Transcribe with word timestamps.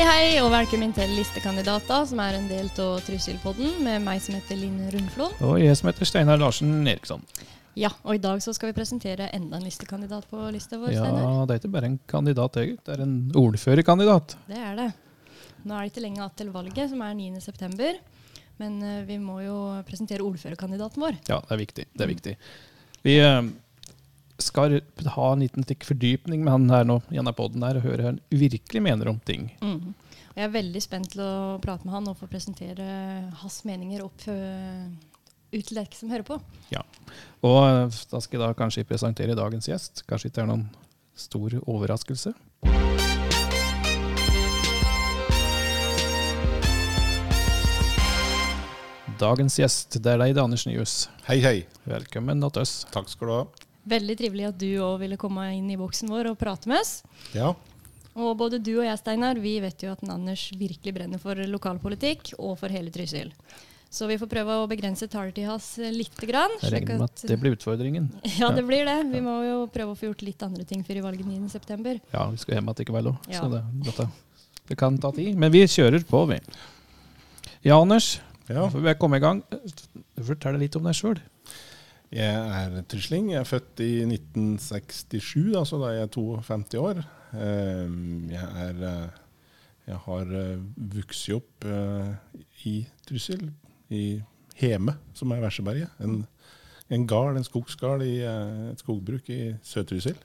Hei, 0.00 0.06
hei, 0.08 0.28
og 0.40 0.46
velkommen 0.48 0.94
til 0.96 1.10
Listekandidater, 1.12 2.06
som 2.08 2.22
er 2.24 2.38
en 2.38 2.46
del 2.48 2.70
av 2.80 3.02
Trusilpodden, 3.04 3.82
med 3.84 4.00
meg 4.00 4.22
som 4.24 4.32
heter 4.32 4.56
Linn 4.56 4.78
Rundflon. 4.94 5.34
Og 5.44 5.58
jeg 5.60 5.76
som 5.76 5.90
heter 5.90 6.08
Steinar 6.08 6.40
Larsen 6.40 6.70
Eriksson. 6.88 7.20
Ja, 7.76 7.90
og 8.00 8.16
i 8.16 8.22
dag 8.24 8.40
så 8.40 8.54
skal 8.56 8.70
vi 8.70 8.78
presentere 8.78 9.26
enda 9.36 9.58
en 9.58 9.66
listekandidat 9.68 10.24
på 10.30 10.40
lista 10.54 10.78
vår, 10.80 10.94
Ja, 10.94 11.02
Steinar. 11.04 11.44
det 11.44 11.52
er 11.52 11.60
ikke 11.60 11.72
bare 11.74 11.90
en 11.90 11.98
kandidat, 12.08 12.56
det. 12.56 12.94
Er 12.94 13.04
en 13.04 13.14
ordførerkandidat. 13.36 14.38
Det 14.48 14.64
er 14.70 14.80
det. 14.80 14.88
Nå 15.66 15.76
er 15.76 15.84
det 15.84 15.92
ikke 15.92 16.06
lenge 16.06 16.22
igjen 16.22 16.36
til 16.40 16.54
valget, 16.56 16.90
som 16.94 17.04
er 17.04 17.14
9.9. 17.20 17.92
Men 18.64 18.82
eh, 18.82 19.04
vi 19.04 19.20
må 19.20 19.42
jo 19.44 19.58
presentere 19.84 20.24
ordførerkandidaten 20.24 21.04
vår. 21.04 21.20
Ja, 21.28 21.42
det 21.44 21.58
er 21.58 21.60
viktig. 21.66 21.90
Det 21.92 22.06
er 22.06 22.14
viktig. 22.16 22.38
Vi 23.04 23.20
eh, 23.20 23.42
skal 24.44 24.78
ha 25.16 25.26
en 25.32 25.44
liten 25.44 25.66
tikk 25.66 25.84
fordypning 25.88 26.44
med 26.44 26.54
han 26.54 26.70
her 26.72 26.88
nå 26.88 27.00
gjennom 27.12 27.36
poden 27.36 27.66
og 27.66 27.82
høre 27.84 28.02
hva 28.02 28.12
han 28.12 28.22
virkelig 28.32 28.82
mener 28.84 29.12
om 29.12 29.20
ting. 29.26 29.50
Mm. 29.60 29.92
Og 30.30 30.38
jeg 30.38 30.46
er 30.46 30.54
veldig 30.54 30.82
spent 30.82 31.12
til 31.12 31.22
å 31.24 31.58
prate 31.62 31.86
med 31.86 31.96
han 31.96 32.10
og 32.12 32.18
få 32.20 32.28
presentere 32.30 32.86
hans 33.42 33.62
meninger 33.68 34.04
opp 34.06 34.28
ut 35.50 35.66
til 35.66 35.80
dere 35.80 35.96
som 35.96 36.10
hører 36.12 36.26
på. 36.26 36.38
Ja, 36.70 36.84
Og 37.42 37.58
eh, 37.66 37.98
da 38.12 38.20
skal 38.22 38.38
jeg 38.38 38.44
da 38.44 38.54
kanskje 38.56 38.86
presentere 38.86 39.38
dagens 39.38 39.68
gjest. 39.70 40.04
Kanskje 40.06 40.30
ikke 40.30 40.38
det 40.38 40.44
er 40.44 40.50
noen 40.52 40.68
stor 41.18 41.56
overraskelse. 41.64 42.34
Dagens 49.20 49.58
gjest, 49.60 49.98
det 50.00 50.14
er 50.14 50.22
deg, 50.22 50.32
er 50.32 50.46
Anders 50.46 50.64
Nyhus. 50.64 51.10
Hei, 51.26 51.42
hei. 51.44 51.58
Velkommen 51.84 52.40
til 52.46 52.62
oss. 52.62 52.86
Takk 52.94 53.10
skal 53.12 53.28
du 53.28 53.34
ha. 53.34 53.42
Veldig 53.90 54.16
trivelig 54.20 54.46
at 54.52 54.58
du 54.60 54.68
òg 54.84 55.00
ville 55.02 55.18
komme 55.20 55.48
inn 55.56 55.70
i 55.72 55.78
boksen 55.80 56.10
vår 56.12 56.30
og 56.32 56.38
prate 56.40 56.70
med 56.70 56.78
oss. 56.82 57.00
Ja, 57.34 57.52
Og 58.20 58.36
både 58.38 58.58
du 58.62 58.72
og 58.80 58.84
jeg, 58.86 58.98
Steinar, 58.98 59.38
vi 59.42 59.56
vet 59.62 59.82
jo 59.86 59.92
at 59.94 60.02
Anders 60.10 60.48
virkelig 60.58 60.92
brenner 60.96 61.18
for 61.22 61.34
lokalpolitikk 61.34 62.32
og 62.38 62.56
for 62.60 62.68
hele 62.74 62.90
Trysil. 62.94 63.30
Så 63.90 64.06
vi 64.06 64.14
får 64.20 64.28
prøve 64.30 64.54
å 64.62 64.66
begrense 64.70 65.08
taletida 65.10 65.48
hans 65.50 65.66
lite 65.82 66.26
grann. 66.28 66.52
Jeg 66.60 66.68
slik 66.70 66.84
regner 66.86 67.00
med 67.00 67.08
at 67.10 67.22
det 67.26 67.38
blir 67.42 67.56
utfordringen. 67.56 68.04
Ja, 68.38 68.52
det 68.54 68.62
blir 68.68 68.84
det. 68.86 68.98
Vi 69.10 69.22
må 69.24 69.32
jo 69.48 69.56
prøve 69.72 69.94
å 69.94 69.98
få 69.98 70.10
gjort 70.12 70.22
litt 70.22 70.42
andre 70.46 70.62
ting 70.68 70.84
før 70.86 71.00
i 71.00 71.02
valget 71.06 71.26
9.9. 71.26 71.96
Ja, 72.14 72.28
vi 72.30 72.38
skal 72.42 72.58
hjem 72.60 72.70
likevel 72.70 73.10
òg, 73.10 73.26
Ja. 73.32 73.40
så 73.42 73.48
det, 73.50 73.64
dette, 73.88 74.06
det 74.70 74.78
kan 74.78 74.98
ta 75.02 75.10
tid. 75.16 75.34
Men 75.34 75.50
vi 75.54 75.64
kjører 75.66 76.06
på, 76.06 76.22
vi. 76.30 76.38
Ja, 77.66 77.80
Anders. 77.80 78.20
ja. 78.46 78.68
Før 78.70 78.86
vi 78.86 78.94
kommer 79.02 79.18
i 79.18 79.24
gang, 79.26 79.42
fortell 80.22 80.58
litt 80.62 80.78
om 80.78 80.86
deg 80.86 80.94
sjøl. 80.98 81.18
Jeg 82.10 82.34
er 82.34 82.80
trusling. 82.90 83.28
Jeg 83.30 83.38
er 83.38 83.46
født 83.46 83.80
i 83.84 84.02
1967, 84.02 85.52
da, 85.54 85.60
jeg 85.62 85.78
da 85.78 85.90
er 85.90 85.98
jeg 86.00 86.10
52 86.16 86.80
år. 86.80 87.02
Ehm, 87.38 88.30
Jeg, 88.30 88.48
er, 88.66 89.10
jeg 89.86 89.98
har 90.06 90.32
eh, 90.40 90.64
vokst 90.96 91.30
opp 91.30 91.66
eh, 91.70 92.08
i 92.66 92.74
Trysil, 93.06 93.52
i 93.94 94.20
Heme, 94.58 94.96
som 95.14 95.30
er 95.30 95.44
Verseberget. 95.44 95.94
En, 96.02 96.24
en 96.90 97.06
gard, 97.06 97.38
en 97.38 97.46
skogsgard 97.46 98.02
i 98.02 98.18
eh, 98.26 98.72
et 98.72 98.82
skogbruk 98.82 99.30
i 99.30 99.54
Sør-Trysil. 99.62 100.18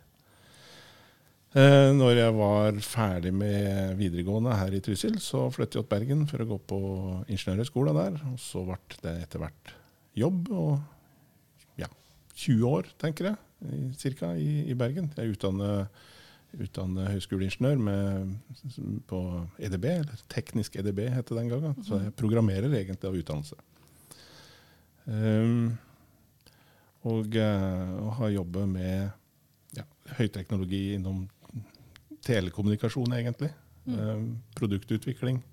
Når 1.55 2.17
jeg 2.17 2.31
var 2.35 2.79
ferdig 2.83 3.31
med 3.31 3.93
videregående 3.95 4.57
her 4.59 4.73
i 4.75 4.81
Trysil, 4.83 5.21
så 5.23 5.45
flyttet 5.47 5.77
jeg 5.77 5.85
til 5.85 5.91
Bergen 5.93 6.25
for 6.27 6.43
å 6.43 6.47
gå 6.49 6.57
på 6.67 6.79
ingeniørhøgskolen 7.31 7.95
der. 7.95 8.17
Og 8.33 8.41
så 8.43 8.65
ble 8.67 8.97
det 9.05 9.13
etter 9.21 9.39
hvert 9.39 9.71
jobb. 10.19 10.49
og 10.51 10.94
20 12.35 12.67
år, 12.67 12.89
tenker 13.01 13.31
jeg, 13.31 13.39
i, 13.71 13.81
cirka, 13.99 14.33
i, 14.35 14.65
i 14.69 14.75
Bergen. 14.77 15.09
Jeg 15.15 15.23
er 15.23 15.33
utdannet, 15.35 16.01
utdannet 16.55 17.11
høyskoleingeniør 17.13 17.81
med, 17.87 18.35
på 19.09 19.21
EDB, 19.59 19.87
eller 20.01 20.25
teknisk 20.31 20.77
EDB 20.79 21.05
het 21.15 21.31
det 21.31 21.39
den 21.39 21.51
gangen. 21.51 21.77
Så 21.87 22.01
jeg 22.03 22.15
programmerer 22.19 22.67
egentlig 22.69 23.09
av 23.09 23.19
utdannelse. 23.19 23.59
Um, 25.05 25.75
og, 27.05 27.35
eh, 27.37 27.89
og 28.01 28.15
har 28.17 28.31
jobbet 28.33 28.69
med 28.71 29.75
ja, 29.77 29.83
høyteknologi 30.17 30.95
innom 30.95 31.27
telekommunikasjon, 32.25 33.13
egentlig. 33.13 33.51
Ehm, 33.87 34.41
produktutvikling. 34.55 35.43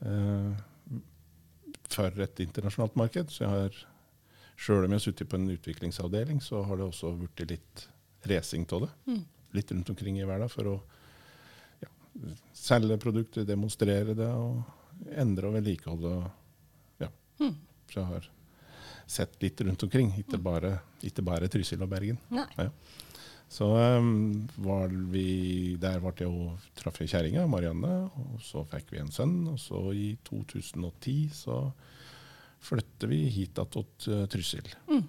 eh, 0.00 0.52
for 1.88 2.20
et 2.20 2.40
internasjonalt 2.40 2.96
marked. 2.96 3.30
Så 3.30 3.44
jeg 3.44 3.50
har 3.50 3.86
Sjøl 4.56 4.84
om 4.84 4.92
jeg 4.92 5.00
har 5.00 5.04
sittet 5.04 5.30
på 5.30 5.38
en 5.38 5.50
utviklingsavdeling, 5.54 6.40
så 6.42 6.62
har 6.66 6.78
det 6.78 6.86
også 6.86 7.12
blitt 7.18 7.44
litt 7.50 7.86
racing 8.30 8.66
av 8.72 8.86
det. 8.86 8.90
Mm. 9.10 9.22
Litt 9.58 9.72
rundt 9.72 9.90
omkring 9.94 10.20
i 10.20 10.28
verden 10.28 10.52
for 10.52 10.70
å 10.70 10.76
ja, 11.82 11.90
selge 12.56 12.98
produkter, 13.02 13.46
demonstrere 13.48 14.16
det 14.18 14.30
og 14.30 14.62
endre 15.18 15.50
og 15.50 15.58
vedlikeholde. 15.58 16.14
Ja. 17.02 17.10
Mm. 17.42 17.56
Så 17.90 18.00
jeg 18.00 18.10
har 18.12 18.30
sett 19.06 19.42
litt 19.42 19.60
rundt 19.60 19.82
omkring, 19.84 20.14
ikke 20.22 20.40
bare, 20.40 20.78
ikke 21.04 21.24
bare 21.26 21.50
Trysil 21.52 21.82
og 21.84 21.90
Bergen. 21.92 22.20
Nei. 22.32 22.70
Så 23.54 23.68
um, 23.76 24.48
var 24.64 24.90
vi, 25.12 25.76
der 25.78 26.00
ble 26.02 26.14
jeg 26.16 26.30
og 26.30 26.70
traff 26.78 26.96
kjerringa, 27.04 27.44
Marianne, 27.50 28.06
og 28.08 28.40
så 28.42 28.64
fikk 28.70 28.94
vi 28.94 29.02
en 29.02 29.12
sønn. 29.14 29.36
Og 29.52 29.60
så 29.62 29.82
i 29.94 30.14
2010 30.26 31.28
så 31.36 31.58
flyttet 32.64 33.08
vi 33.10 33.24
hit 33.32 33.60
til 33.60 33.86
uh, 34.10 34.26
Trysil. 34.32 34.74
Mm. 34.90 35.06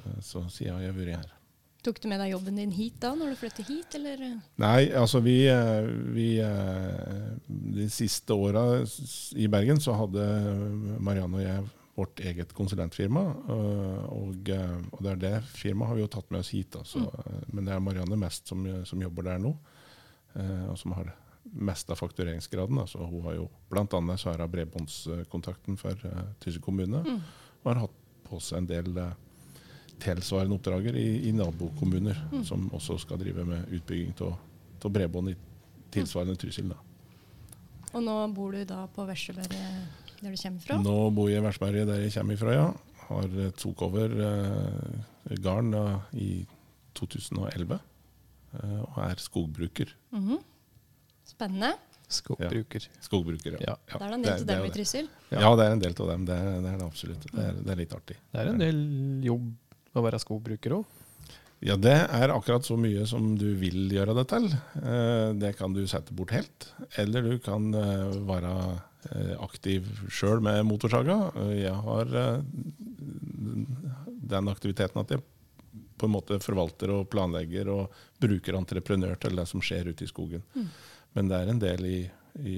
Uh, 0.00 0.18
Så 0.24 0.46
siden 0.48 0.80
jeg 0.82 0.92
har 0.92 0.98
vært 0.98 1.16
her. 1.18 1.32
Tok 1.84 1.98
du 2.00 2.08
med 2.08 2.16
deg 2.22 2.30
jobben 2.32 2.56
din 2.56 2.70
hit 2.72 2.96
da, 3.02 3.10
når 3.12 3.34
du 3.34 3.36
flyttet 3.42 3.68
hit, 3.68 3.94
eller? 3.98 4.20
Nei, 4.62 4.86
altså 4.96 5.20
vi, 5.20 5.34
eh, 5.52 5.88
vi 6.16 6.28
eh, 6.40 7.34
De 7.44 7.88
siste 7.92 8.32
åra 8.32 8.62
i 9.36 9.48
Bergen 9.52 9.82
så 9.84 9.92
hadde 9.98 10.24
Marianne 11.04 11.36
og 11.36 11.44
jeg 11.44 11.66
vårt 11.94 12.22
eget 12.24 12.54
konsulentfirma. 12.56 13.26
Og, 14.08 14.48
eh, 14.48 14.78
og 14.96 15.02
det 15.04 15.12
er 15.12 15.20
det 15.26 15.34
firmaet 15.50 15.92
har 15.92 16.00
vi 16.00 16.06
jo 16.06 16.12
tatt 16.16 16.32
med 16.32 16.40
oss 16.40 16.54
hit. 16.56 16.72
Da, 16.72 16.86
så, 16.88 17.04
mm. 17.04 17.44
Men 17.52 17.68
det 17.68 17.76
er 17.76 17.84
Marianne 17.84 18.18
mest 18.24 18.48
som, 18.48 18.64
som 18.88 19.04
jobber 19.04 19.28
der 19.28 19.44
nå, 19.44 19.52
eh, 20.40 20.64
og 20.72 20.80
som 20.80 20.96
har 20.96 21.12
mest 21.52 21.90
av 21.90 21.96
faktureringsgraden. 22.00 22.78
Altså, 22.80 22.98
hun 23.04 23.22
har 23.26 23.34
jo 23.36 23.48
bl.a. 23.70 24.16
hun 24.16 24.46
bredbåndskontakten 24.48 25.76
for 25.80 25.98
uh, 26.08 26.22
Trysil 26.40 26.62
kommune, 26.64 27.02
Mm. 27.04 27.20
og 27.64 27.70
har 27.72 27.80
hatt 27.86 27.98
på 28.24 28.40
seg 28.40 28.58
en 28.62 28.66
del 28.70 28.98
uh, 28.98 29.12
tilsvarende 30.00 30.56
oppdrager 30.56 30.96
i, 30.96 31.28
i 31.28 31.32
nabokommuner, 31.32 32.16
som 32.44 32.66
også 32.74 32.96
skal 32.98 33.20
drive 33.20 33.44
med 33.46 33.68
utbygging 33.72 34.14
av 34.84 34.90
bredbånd 34.92 35.30
i 35.30 35.36
tilsvarende 35.94 36.36
Trysil. 36.36 36.72
Da. 36.72 36.80
Og 37.94 38.02
nå 38.02 38.16
bor 38.34 38.52
du 38.56 38.64
da 38.66 38.86
på 38.90 39.04
Vesleberget, 39.06 40.02
der 40.20 40.32
du 40.34 40.36
kommer 40.40 40.64
fra? 40.64 40.78
Nå 40.82 40.96
bor 41.14 41.28
jeg 41.30 41.38
i 41.38 41.44
Versberget, 41.44 41.86
der 41.88 42.02
jeg 42.02 42.12
kommer 42.16 42.40
fra, 42.40 42.52
ja. 42.56 42.66
Har 43.04 43.28
eh, 43.38 43.52
tok 43.60 43.82
over 43.86 44.14
eh, 44.26 45.36
gården 45.44 45.70
da, 45.76 45.84
i 46.18 46.44
2011, 46.98 47.78
eh, 48.58 48.80
og 48.82 48.98
er 49.04 49.22
skogbruker. 49.22 49.94
Mhm. 50.16 50.42
Spennende. 51.28 51.72
Skogbruker. 52.14 52.84
Skogbruker, 53.02 53.56
ja. 53.58 53.72
Ja. 53.72 53.76
ja. 53.90 53.98
Da 53.98 54.06
er 54.06 54.10
det 54.12 54.18
en 54.18 54.26
del 54.26 54.42
til 54.42 54.48
dem 54.50 54.66
i. 54.66 54.72
Trysil. 54.74 55.08
Ja. 55.32 55.40
Ja, 55.46 55.54
det 55.58 55.64
er 55.66 55.72
en 55.76 55.82
del 55.82 55.94
av 55.96 56.10
dem. 56.12 56.26
Det 56.28 56.36
er 56.36 56.50
det, 56.60 56.72
er 56.74 56.82
det 56.82 56.86
absolutt. 56.86 57.24
Det 57.32 57.46
er, 57.48 57.56
det 57.64 57.72
er 57.74 57.80
litt 57.80 57.94
artig. 57.96 58.18
Det 58.34 58.42
er 58.42 58.50
en 58.52 58.60
del 58.62 58.82
jobb 59.24 59.48
å 59.94 60.04
være 60.04 60.20
skogbruker 60.22 60.76
òg. 60.78 61.00
Ja, 61.64 61.78
det 61.80 61.94
er 61.96 62.32
akkurat 62.34 62.66
så 62.66 62.76
mye 62.76 63.06
som 63.08 63.30
du 63.40 63.46
vil 63.56 63.86
gjøre 63.94 64.12
det 64.18 64.26
til. 64.34 64.50
Eh, 64.82 65.30
Det 65.40 65.54
kan 65.56 65.72
du 65.72 65.80
sette 65.88 66.12
bort 66.12 66.34
helt. 66.36 66.66
Eller 67.00 67.24
du 67.24 67.38
kan 67.40 67.70
eh, 67.72 68.18
være 68.28 68.52
eh, 69.14 69.32
aktiv 69.40 69.88
sjøl 70.12 70.44
med 70.44 70.60
motorsaga. 70.68 71.16
Jeg 71.56 71.72
har 71.86 72.12
den 74.34 74.52
aktiviteten 74.52 75.00
at 75.00 75.14
jeg 75.16 75.24
på 75.96 76.08
en 76.08 76.14
måte 76.16 76.36
forvalter 76.42 76.90
og 76.90 77.06
planlegger 77.12 77.68
og 77.70 77.94
bruker 78.20 78.56
entreprenør 78.58 79.16
til 79.22 79.36
det 79.38 79.46
som 79.48 79.62
skjer 79.64 79.88
ute 79.92 80.04
i 80.04 80.10
skogen. 80.10 80.42
Men 81.14 81.28
det 81.30 81.38
er 81.40 81.50
en 81.52 81.60
del 81.62 81.84
i, 81.86 81.98
i, 82.42 82.54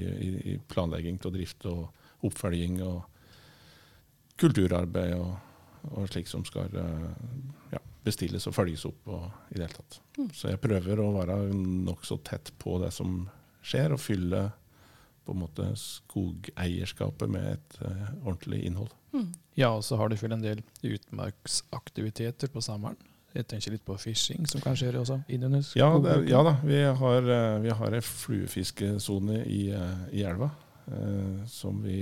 i- 0.53 0.59
planlegging 0.71 1.19
av 1.25 1.33
drift 1.35 1.65
og 1.69 2.25
oppfølging 2.25 2.79
og 2.85 3.03
kulturarbeid 4.41 5.13
og, 5.17 5.35
og 5.93 6.07
slik 6.11 6.27
som 6.29 6.43
skal 6.47 6.73
eh, 6.77 7.09
ja, 7.73 7.81
bestilles 8.05 8.45
og 8.49 8.55
følges 8.57 8.85
opp 8.89 9.09
og, 9.13 9.25
i 9.53 9.57
det 9.59 9.67
hele 9.67 9.77
tatt. 9.77 9.99
Så 10.33 10.49
jeg 10.51 10.61
prøver 10.63 11.01
å 11.03 11.11
være 11.19 11.37
nokså 11.53 12.17
tett 12.25 12.51
på 12.61 12.77
det 12.81 12.91
som 12.95 13.27
skjer, 13.67 13.93
og 13.93 14.01
fylle 14.01 14.47
på 15.27 15.33
en 15.35 15.41
måte 15.41 15.65
skogeierskapet 15.77 17.27
med 17.29 17.49
et 17.57 17.77
uh, 17.83 18.05
ordentlig 18.23 18.61
innhold. 18.69 18.93
Ja, 19.59 19.73
og 19.75 19.81
så 19.83 19.97
har 19.99 20.07
du 20.09 20.15
fylt 20.15 20.37
en 20.37 20.43
del 20.45 20.61
utmarksaktiviteter 20.87 22.47
på 22.53 22.61
sommeren. 22.63 22.95
Jeg 23.35 23.45
tenker 23.51 23.73
litt 23.75 23.85
på 23.85 23.95
fishing, 23.99 24.45
som 24.49 24.61
kanskje 24.63 24.87
gjør 24.87 24.95
det 24.95 25.01
også 25.03 25.17
innunder 25.35 25.65
Ja, 25.77 25.89
det, 26.01 26.15
ja 26.31 26.39
da, 26.47 26.55
vi 26.63 26.79
har, 27.01 27.29
eh, 27.35 27.57
vi 27.65 27.73
har 27.81 27.97
en 27.97 28.05
fluefiskesone 28.05 29.41
i, 29.43 29.67
eh, 29.75 30.05
i 30.15 30.23
elva 30.25 30.49
eh, 30.87 31.43
som, 31.51 31.81
vi, 31.83 31.99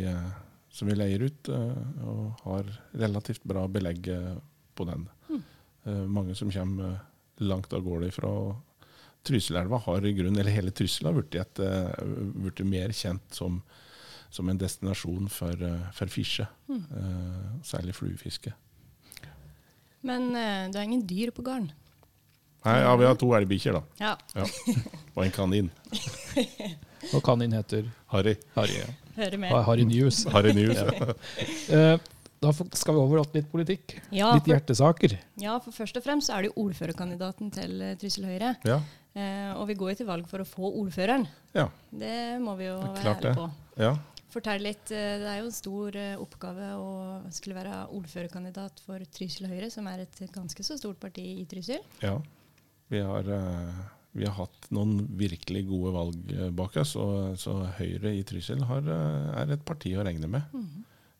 som 0.69 0.91
vi 0.91 0.97
leier 0.97 1.25
ut, 1.25 1.49
og 1.49 2.45
har 2.45 2.69
relativt 2.93 3.43
bra 3.47 3.65
belegg 3.71 4.11
på 4.75 4.87
den. 4.87 5.09
Mm. 5.29 5.43
mange 6.11 6.33
som 6.35 6.49
kommer 6.51 6.99
langt 7.37 7.73
av 7.73 7.83
gårde 7.85 8.11
fra 8.11 8.31
Trysilelva 9.25 9.79
har 9.85 10.05
i 10.05 10.13
grunn, 10.13 10.37
eller 10.37 10.53
hele 10.53 10.73
Trysil 10.73 11.07
har 11.09 11.15
blitt 11.17 11.37
et, 11.41 11.61
blitt 12.35 12.61
mer 12.67 12.93
kjent 12.93 13.33
som, 13.33 13.57
som 14.29 14.49
en 14.49 14.59
destinasjon 14.61 15.29
for, 15.33 15.65
for 15.97 16.13
fisje. 16.13 16.45
Mm. 16.69 16.83
særlig 17.65 17.95
fluefiske. 17.97 18.53
Men 20.05 20.29
uh, 20.35 20.71
du 20.71 20.77
har 20.79 20.85
ingen 20.85 21.03
dyr 21.07 21.33
på 21.35 21.45
gården. 21.45 21.71
Nei, 22.65 22.79
ja, 22.81 22.95
vi 22.97 23.05
har 23.05 23.17
to 23.21 23.29
elgbikkjer, 23.37 23.77
da. 23.77 23.83
Ja. 24.01 24.13
Ja. 24.33 24.45
Og 25.13 25.21
en 25.25 25.33
kanin. 25.33 25.71
Og 27.13 27.21
kanin 27.25 27.53
heter 27.53 27.85
Harry. 28.09 28.33
Harry. 28.55 28.79
Ja. 28.79 28.87
Hører 29.19 29.37
med. 29.37 29.53
Harry 29.67 29.85
News. 29.85 30.23
Harry 30.33 30.53
News. 30.57 30.81
ja. 31.69 31.97
da 32.41 32.53
skal 32.53 32.97
vi 32.97 33.03
over 33.03 33.21
til 33.29 33.39
litt 33.39 33.51
politikk. 33.51 33.95
Ja, 34.09 34.33
litt 34.33 34.47
for, 34.47 34.53
hjertesaker. 34.55 35.15
ja, 35.41 35.59
for 35.61 35.77
først 35.77 36.01
og 36.01 36.05
fremst 36.05 36.33
er 36.33 36.43
det 36.43 36.51
jo 36.51 36.65
ordførerkandidaten 36.65 37.53
til 37.53 37.85
eh, 37.85 37.95
Trysil 38.01 38.25
Høyre. 38.27 38.55
Ja. 38.67 38.81
Eh, 39.15 39.53
og 39.55 39.69
vi 39.69 39.77
går 39.79 39.93
jo 39.93 40.01
til 40.01 40.09
valg 40.09 40.27
for 40.29 40.43
å 40.43 40.49
få 40.49 40.73
ordføreren. 40.81 41.29
Ja. 41.55 41.69
Det 41.93 42.17
må 42.43 42.57
vi 42.59 42.67
jo 42.67 42.81
være 42.81 43.13
ærlige 43.13 43.37
på. 43.37 43.47
ja. 43.85 43.95
Fortell 44.33 44.63
litt. 44.65 44.91
eh, 44.91 45.17
Det 45.21 45.27
er 45.29 45.39
jo 45.39 45.49
en 45.49 45.55
stor 45.55 45.95
eh, 45.95 46.15
oppgave 46.19 46.71
å 46.79 46.87
skulle 47.33 47.57
være 47.57 47.85
ordførerkandidat 47.95 48.81
for 48.85 49.03
Trysil 49.15 49.47
Høyre, 49.47 49.69
som 49.71 49.87
er 49.87 50.03
et 50.05 50.23
ganske 50.33 50.63
så 50.65 50.77
stort 50.79 50.99
parti 50.99 51.23
i 51.41 51.45
Trysil. 51.49 51.83
Ja. 52.01 52.17
Vi 52.91 52.99
har, 53.01 53.29
eh, 53.31 53.83
vi 54.13 54.25
har 54.25 54.35
hatt 54.37 54.69
noen 54.71 55.07
virkelig 55.17 55.65
gode 55.69 55.93
valg 55.95 56.35
bak 56.55 56.77
oss, 56.77 56.95
og, 56.95 57.37
så 57.41 57.65
Høyre 57.79 58.13
i 58.15 58.23
Trysil 58.27 58.63
har, 58.63 58.81
er 59.41 59.55
et 59.55 59.65
parti 59.65 59.95
å 59.95 60.05
regne 60.05 60.27
med. 60.27 60.43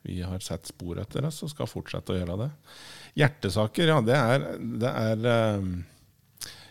Vi 0.06 0.20
har 0.22 0.40
sett 0.40 0.68
spor 0.70 1.00
etter 1.02 1.26
oss 1.26 1.42
og 1.44 1.50
skal 1.50 1.68
fortsette 1.68 2.14
å 2.14 2.20
gjøre 2.20 2.38
det. 2.44 2.52
Hjertesaker, 3.18 3.90
ja, 3.90 4.02
det 4.06 4.16
er, 4.16 4.50
det 4.60 4.92
er 4.92 5.86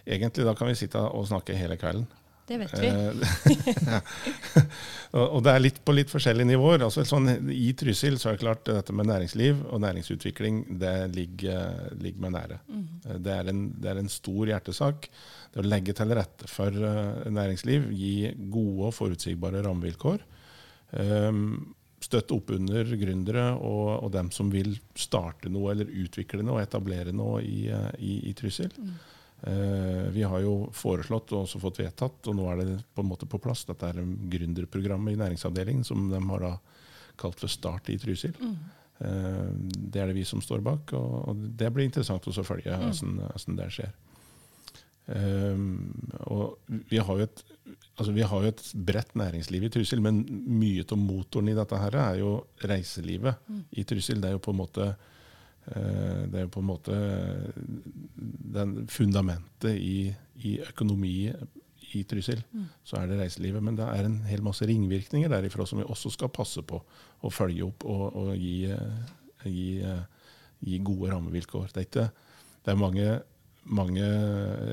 Egentlig 0.05 0.45
da 0.45 0.53
kan 0.53 0.69
vi 0.69 0.75
sitte 0.77 1.01
og 1.01 1.25
snakke 1.31 1.57
hele 1.57 1.79
kvelden. 1.81 2.05
Det 2.47 2.59
vet 2.61 2.75
vi. 2.77 2.89
Eh, 2.93 4.03
og 5.35 5.39
det 5.47 5.53
er 5.55 5.63
litt 5.63 5.79
på 5.85 5.95
litt 5.97 6.11
forskjellige 6.13 6.51
nivåer. 6.51 6.85
Altså 6.85 7.07
sånn, 7.09 7.31
I 7.49 7.71
Trysil 7.79 8.19
så 8.21 8.31
er 8.31 8.37
det 8.37 8.45
klart 8.45 8.67
dette 8.69 8.97
med 8.97 9.09
næringsliv 9.09 9.63
og 9.71 9.81
næringsutvikling 9.85 10.61
det 10.83 10.97
ligger, 11.15 11.95
ligger 11.97 12.27
meg 12.27 12.35
nære. 12.37 12.59
Mm. 12.69 12.83
Det, 13.17 13.33
er 13.39 13.49
en, 13.55 13.63
det 13.81 13.95
er 13.95 14.03
en 14.03 14.13
stor 14.13 14.53
hjertesak. 14.53 15.09
Det 15.55 15.63
å 15.63 15.67
legge 15.67 15.97
til 15.97 16.13
rette 16.19 16.51
for 16.51 16.85
eh, 16.91 17.31
næringsliv, 17.33 17.89
gi 17.97 18.35
gode 18.53 18.91
og 18.91 18.99
forutsigbare 18.99 19.65
rammevilkår. 19.65 20.29
Um, 20.95 21.75
støtte 22.05 22.37
opp 22.37 22.53
under 22.55 22.93
gründere 23.01 23.47
og, 23.57 24.05
og 24.05 24.13
dem 24.15 24.31
som 24.35 24.51
vil 24.53 24.75
starte 24.99 25.51
noe 25.53 25.73
eller 25.73 25.91
utvikle 26.05 26.45
noe, 26.45 26.61
og 26.61 26.67
etablere 26.67 27.15
noe 27.17 27.41
i, 27.43 27.67
i, 27.99 28.19
i 28.29 28.35
Trysil. 28.37 28.73
Eh, 28.77 29.11
vi 29.45 30.23
har 30.25 30.41
jo 30.41 30.71
foreslått 30.73 31.35
og 31.35 31.43
også 31.43 31.59
fått 31.61 31.83
vedtatt, 31.83 32.31
og 32.31 32.37
nå 32.39 32.47
er 32.49 32.63
det 32.63 32.79
på 32.97 33.03
en 33.05 33.11
måte 33.11 33.29
på 33.29 33.41
plass, 33.43 33.67
dette 33.69 33.91
er 33.91 33.99
gründerprogrammet 34.33 35.13
i 35.13 35.21
næringsavdelingen 35.21 35.85
som 35.85 36.07
de 36.09 36.21
har 36.31 36.47
da 36.47 36.53
kalt 37.21 37.43
for 37.43 37.53
Start 37.53 37.91
i 37.93 37.99
Trysil. 38.01 38.33
Mm. 38.41 38.57
det 39.91 40.01
er 40.01 40.09
det 40.09 40.17
vi 40.17 40.25
som 40.25 40.41
står 40.41 40.63
bak, 40.65 40.95
og, 40.97 41.45
det 41.59 41.69
blir 41.75 41.85
interessant 41.85 42.25
å 42.25 42.47
følge 42.47 42.73
hvordan, 42.73 43.21
mm. 43.21 43.57
det 43.59 43.71
skjer. 43.75 43.93
Og 45.05 46.71
vi 46.89 46.99
har, 46.99 47.19
jo 47.19 47.27
et, 47.27 47.43
altså 47.99 48.13
vi 48.17 48.25
har 48.25 48.45
jo 48.45 48.53
et 48.53 48.63
bredt 48.75 49.13
næringsliv 49.19 49.67
i 49.67 49.73
Trysil, 49.75 50.01
men 50.05 50.23
mye 50.49 50.87
av 50.87 51.01
motoren 51.01 51.51
i 51.53 51.57
dette 51.57 51.81
her 51.81 51.99
er 52.07 52.23
jo 52.23 52.39
reiselivet 52.65 53.53
i 53.77 53.85
Trysil. 53.85 54.23
Det 54.23 54.31
er 54.31 54.39
jo 54.39 54.45
på 54.45 54.55
en 54.55 54.63
måte 54.63 54.89
eh, 54.89 55.13
det 55.65 56.41
er 56.43 56.49
på 56.53 56.61
en 56.61 56.67
måte 56.69 56.97
den 58.55 58.75
fundamentet 58.93 59.79
i, 59.81 60.11
i 60.45 60.59
økonomi 60.61 61.15
i 61.95 62.03
Trysil. 62.09 62.43
Så 62.85 62.99
er 62.99 63.09
det 63.11 63.21
reiselivet. 63.21 63.63
Men 63.65 63.79
det 63.79 63.87
er 63.87 64.07
en 64.07 64.21
hel 64.29 64.43
masse 64.45 64.67
ringvirkninger 64.69 65.31
derifra 65.33 65.67
som 65.69 65.81
vi 65.81 65.89
også 65.89 66.13
skal 66.15 66.33
passe 66.35 66.65
på 66.67 66.81
å 67.25 67.33
følge 67.33 67.67
opp 67.67 67.87
og, 67.89 68.05
og 68.21 68.33
gi, 68.37 68.57
eh, 68.73 69.15
gi, 69.45 69.69
eh, 69.85 70.03
gi 70.65 70.81
gode 70.85 71.13
rammevilkår. 71.13 71.71
Det 71.73 71.83
er, 71.83 71.89
ikke, 71.89 72.09
det 72.65 72.75
er 72.75 72.83
mange 72.83 73.13
mange 73.65 74.05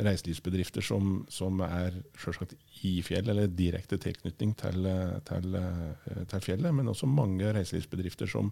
reiselivsbedrifter 0.03 0.83
som, 0.83 1.21
som 1.31 1.61
er 1.63 1.95
selvsagt 2.19 2.57
i 2.83 2.97
fjell, 3.05 3.29
eller 3.31 3.47
direkte 3.47 3.95
tilknytning 4.01 4.51
til, 4.59 4.87
til, 5.29 5.55
eh, 5.55 6.25
til 6.27 6.43
fjellet, 6.43 6.75
men 6.75 6.91
også 6.91 7.07
mange 7.07 7.53
reiselivsbedrifter 7.55 8.27
som, 8.27 8.49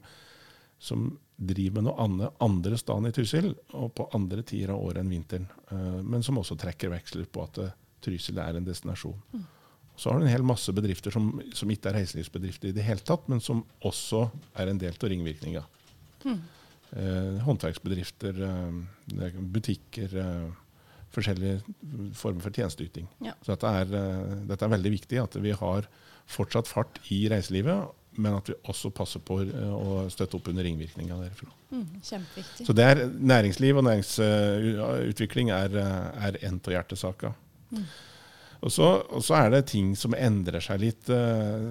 som 0.80 1.09
driver 1.39 1.80
med 1.80 1.86
noe 1.88 2.03
annet 2.03 2.41
andre 2.44 2.77
steder 2.80 3.07
i 3.07 3.15
Trysil, 3.15 3.53
og 3.80 3.94
på 3.95 4.09
andre 4.18 4.44
tider 4.44 4.74
av 4.74 4.81
året 4.83 5.00
enn 5.03 5.13
vinteren. 5.13 5.47
eh, 5.71 6.01
Men 6.03 6.24
som 6.25 6.38
også 6.41 6.57
trekker 6.59 6.91
veksler 6.91 7.30
på 7.31 7.45
at 7.45 7.62
eh, 7.63 7.75
Trysil 8.03 8.38
er 8.39 8.57
en 8.59 8.68
destinasjon. 8.68 9.45
Så 10.00 10.09
har 10.12 10.19
du 10.19 10.25
en 10.25 10.31
hel 10.31 10.44
masse 10.47 10.71
bedrifter 10.71 11.12
som, 11.12 11.41
som 11.53 11.71
ikke 11.71 11.89
er 11.91 11.97
reiselivsbedrifter 12.00 12.69
i 12.69 12.75
det 12.75 12.86
hele 12.88 13.03
tatt, 13.03 13.27
men 13.27 13.41
som 13.44 13.65
også 13.83 14.30
er 14.56 14.71
en 14.71 14.80
del 14.80 14.95
av 14.95 15.09
ringvirkninga. 15.12 15.63
Håndverksbedrifter, 17.45 18.39
eh, 18.47 18.81
det 19.12 19.30
er 19.30 19.39
butikker, 19.56 20.18
forskjellige 21.09 22.13
former 22.13 22.44
for 22.44 22.53
tjenesteyting. 22.53 23.07
Ja. 23.25 23.33
Så 23.41 23.56
dette 23.56 23.71
er, 23.81 23.95
dette 24.45 24.65
er 24.68 24.75
veldig 24.75 24.91
viktig, 24.94 25.19
at 25.24 25.36
vi 25.41 25.56
har 25.57 25.88
fortsatt 26.30 26.69
fart 26.69 27.00
i 27.09 27.24
reiselivet, 27.31 27.89
men 28.18 28.36
at 28.36 28.50
vi 28.50 28.56
også 28.72 28.90
passer 28.96 29.22
på 29.24 29.40
eh, 29.46 29.72
å 29.74 30.04
støtte 30.12 30.40
opp 30.40 30.50
under 30.52 30.66
ringvirkninga 30.66 31.18
derfra. 31.22 31.50
Mm, 31.72 31.88
kjempeviktig. 32.04 32.66
Så 32.68 32.76
det 32.76 32.86
er 32.90 33.04
næringsliv 33.08 33.78
og 33.80 33.86
næringsutvikling 33.88 35.52
er, 35.56 35.76
eh, 35.80 36.30
er 36.30 36.40
en 36.50 36.62
av 36.66 36.74
hjertesaka. 36.74 37.34
Og 38.60 38.74
så, 38.76 38.88
og 39.16 39.22
så 39.24 39.38
er 39.38 39.54
det 39.54 39.62
ting 39.72 39.94
som 39.96 40.12
endrer 40.18 40.60
seg 40.60 40.82
litt. 40.82 41.10
eh, 41.16 41.62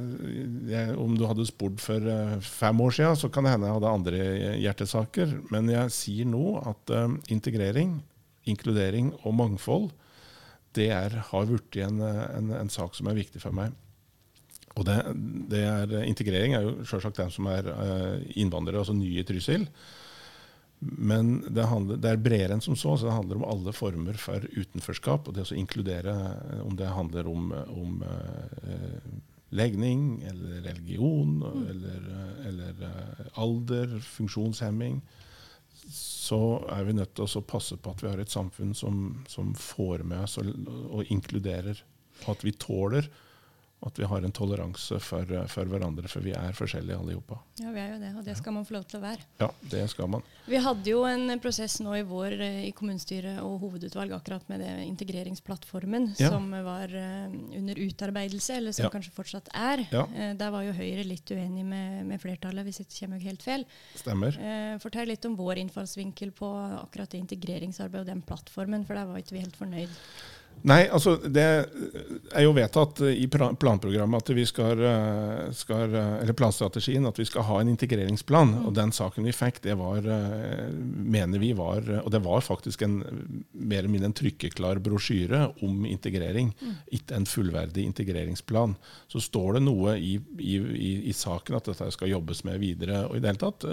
Jeg, 0.70 0.94
om 0.96 1.17
du 1.19 1.26
hadde 1.29 1.44
spurt 1.49 1.82
for 1.85 2.00
eh, 2.00 2.38
fem 2.40 2.81
år 2.81 2.94
siden, 2.96 3.17
så 3.20 3.29
kan 3.29 3.44
det 3.44 3.52
hende 3.52 3.69
jeg 3.69 3.76
hadde 3.76 3.90
andre 3.99 4.23
hjertesaker. 4.62 5.35
Men 5.52 5.69
jeg 5.69 5.93
sier 5.93 6.31
nå 6.31 6.44
at 6.64 6.94
eh, 6.96 7.19
integrering, 7.35 7.99
inkludering 8.49 9.12
og 9.25 9.35
mangfold, 9.37 9.90
det 10.79 10.88
er, 10.94 11.11
har 11.29 11.46
blitt 11.49 11.76
en, 11.82 12.00
en, 12.00 12.50
en 12.56 12.70
sak 12.73 12.94
som 12.96 13.08
er 13.11 13.19
viktig 13.19 13.40
for 13.43 13.52
meg. 13.56 13.73
Og 14.78 14.84
det, 14.86 14.98
det 15.50 15.62
er, 15.66 15.94
integrering 16.06 16.54
er 16.54 16.66
jo 16.66 16.75
selvsagt 16.86 17.19
den 17.19 17.32
som 17.34 17.48
er 17.50 17.66
eh, 17.72 18.28
innvandrere, 18.38 18.84
altså 18.84 18.94
nye 18.94 19.22
i 19.22 19.26
Trysil. 19.26 19.66
Men 20.78 21.40
det, 21.50 21.64
handler, 21.66 21.98
det 21.98 22.12
er 22.12 22.20
bredere 22.22 22.54
enn 22.54 22.62
som 22.62 22.76
så. 22.78 22.94
så 22.94 23.08
Det 23.08 23.16
handler 23.16 23.40
om 23.40 23.48
alle 23.50 23.75
former 23.75 24.20
for 24.22 24.44
utenforskap. 24.54 25.26
Og 25.26 25.35
det 25.35 25.49
å 25.49 25.58
inkludere, 25.58 26.14
eh, 26.14 26.62
om 26.62 26.78
det 26.78 26.92
handler 26.94 27.30
om, 27.30 27.50
om 27.75 28.04
eh, 28.06 29.11
legning 29.58 30.23
eller 30.28 30.61
religion 30.68 31.40
eller, 31.42 32.11
eh, 32.14 32.49
eller 32.52 32.82
eh, 32.87 33.26
alder, 33.42 33.99
funksjonshemming, 34.14 35.00
så 35.90 36.42
er 36.70 36.85
vi 36.85 36.99
nødt 36.99 37.14
til 37.16 37.25
å 37.26 37.47
passe 37.49 37.78
på 37.80 37.94
at 37.94 38.02
vi 38.04 38.11
har 38.11 38.20
et 38.20 38.32
samfunn 38.32 38.75
som, 38.76 39.25
som 39.30 39.54
får 39.56 40.04
med 40.04 40.26
oss 40.26 40.37
og, 40.38 40.50
og 40.92 41.11
inkluderer. 41.14 41.80
Og 42.26 42.35
at 42.35 42.44
vi 42.44 42.54
tåler 42.61 43.08
at 43.87 43.99
vi 43.99 44.06
har 44.11 44.25
en 44.26 44.32
toleranse 44.35 44.97
for, 44.99 45.28
for 45.47 45.68
hverandre, 45.70 46.08
for 46.11 46.25
vi 46.25 46.32
er 46.35 46.50
forskjellige 46.56 46.97
alle 46.99 47.12
sammen. 47.14 47.44
Ja, 47.62 47.70
vi 47.70 47.78
er 47.78 47.92
jo 47.92 47.99
det, 48.02 48.08
og 48.18 48.25
det 48.26 48.35
skal 48.38 48.54
man 48.56 48.64
få 48.66 48.75
lov 48.75 48.87
til 48.90 48.99
å 48.99 49.02
være. 49.04 49.23
Ja, 49.38 49.49
det 49.70 49.85
skal 49.92 50.08
man. 50.11 50.25
Vi 50.50 50.58
hadde 50.64 50.90
jo 50.90 51.04
en 51.06 51.30
prosess 51.42 51.76
nå 51.85 51.92
i 51.94 52.02
vår 52.06 52.35
eh, 52.42 52.58
i 52.66 52.73
kommunestyret 52.75 53.38
og 53.44 53.61
hovedutvalg 53.62 54.16
akkurat 54.16 54.49
med 54.50 54.64
det 54.64 54.73
integreringsplattformen 54.88 56.08
Ja. 56.18 56.30
som 56.32 56.50
var 56.50 56.90
eh, 56.90 57.28
under 57.58 57.78
utarbeidelse, 57.78 58.56
eller 58.56 58.73
som 58.75 58.88
Ja. 58.88 58.90
kanskje 58.90 59.12
fortsatt 59.14 59.49
er. 59.54 59.85
Ja. 59.92 60.06
Eh, 60.14 60.35
der 60.35 60.50
var 60.50 60.62
jo 60.66 60.73
Høyre 60.73 61.04
litt 61.06 61.30
uenig 61.30 61.64
med, 61.64 62.06
med 62.06 62.20
flertallet, 62.23 62.64
hvis 62.66 62.80
jeg 62.82 62.90
kommer 62.99 63.23
helt 63.23 63.42
feil. 63.47 63.64
Stemmer. 63.94 64.35
Eh, 64.38 64.78
fortell 64.82 65.06
litt 65.12 65.25
om 65.30 65.37
vår 65.38 65.62
innfallsvinkel 65.62 66.32
på 66.35 66.50
akkurat 66.82 67.11
det 67.14 67.23
integreringsarbeidet 67.23 68.06
og 68.08 68.11
den 68.11 68.23
plattformen, 68.26 68.85
for 68.87 68.94
der 68.99 69.06
var 69.06 69.18
ikke 69.23 69.37
vi 69.38 69.44
helt 69.47 69.56
fornøyd. 69.56 69.88
Nei, 70.66 70.88
altså 70.90 71.14
det 71.22 71.44
er 71.44 72.42
jo 72.42 72.54
vedtatt 72.56 73.00
i 73.06 73.26
planprogrammet 73.30 74.24
at 74.24 74.32
vi 74.34 74.44
skal, 74.48 74.80
eh, 74.82 75.50
skal 75.54 75.94
eh, 75.94 76.14
eller 76.22 76.36
planstrategien 76.36 77.06
at 77.06 77.18
vi 77.20 77.26
skal 77.28 77.46
ha 77.46 77.60
en 77.60 77.70
integreringsplan. 77.70 78.54
Og 78.66 78.74
den 78.74 78.92
saken 78.94 79.28
vi 79.28 79.34
fikk, 79.36 79.60
det 79.62 79.76
var, 79.78 80.02
eh, 80.02 80.66
mener 80.72 81.38
vi 81.38 81.52
var 81.52 81.86
Og 82.04 82.10
det 82.10 82.22
var 82.24 82.40
faktisk 82.40 82.82
en 82.82 82.98
mer 83.52 83.78
eller 83.78 83.92
mindre 83.92 84.10
en 84.10 84.18
trykkeklar 84.18 84.80
brosjyre 84.82 85.54
om 85.62 85.86
integrering, 85.86 86.52
ikke 86.92 87.14
en 87.16 87.26
fullverdig 87.26 87.84
integreringsplan. 87.84 88.76
Så 89.08 89.20
står 89.20 89.54
det 89.58 89.62
noe 89.62 89.96
i, 89.98 90.18
i, 90.38 90.56
i, 90.58 90.92
i 91.08 91.12
saken 91.12 91.56
at 91.56 91.70
dette 91.70 91.90
skal 91.92 92.10
jobbes 92.10 92.44
med 92.44 92.58
videre. 92.60 93.06
Og 93.08 93.16
i 93.16 93.20
det 93.20 93.32
hele 93.32 93.42
tatt, 93.42 93.64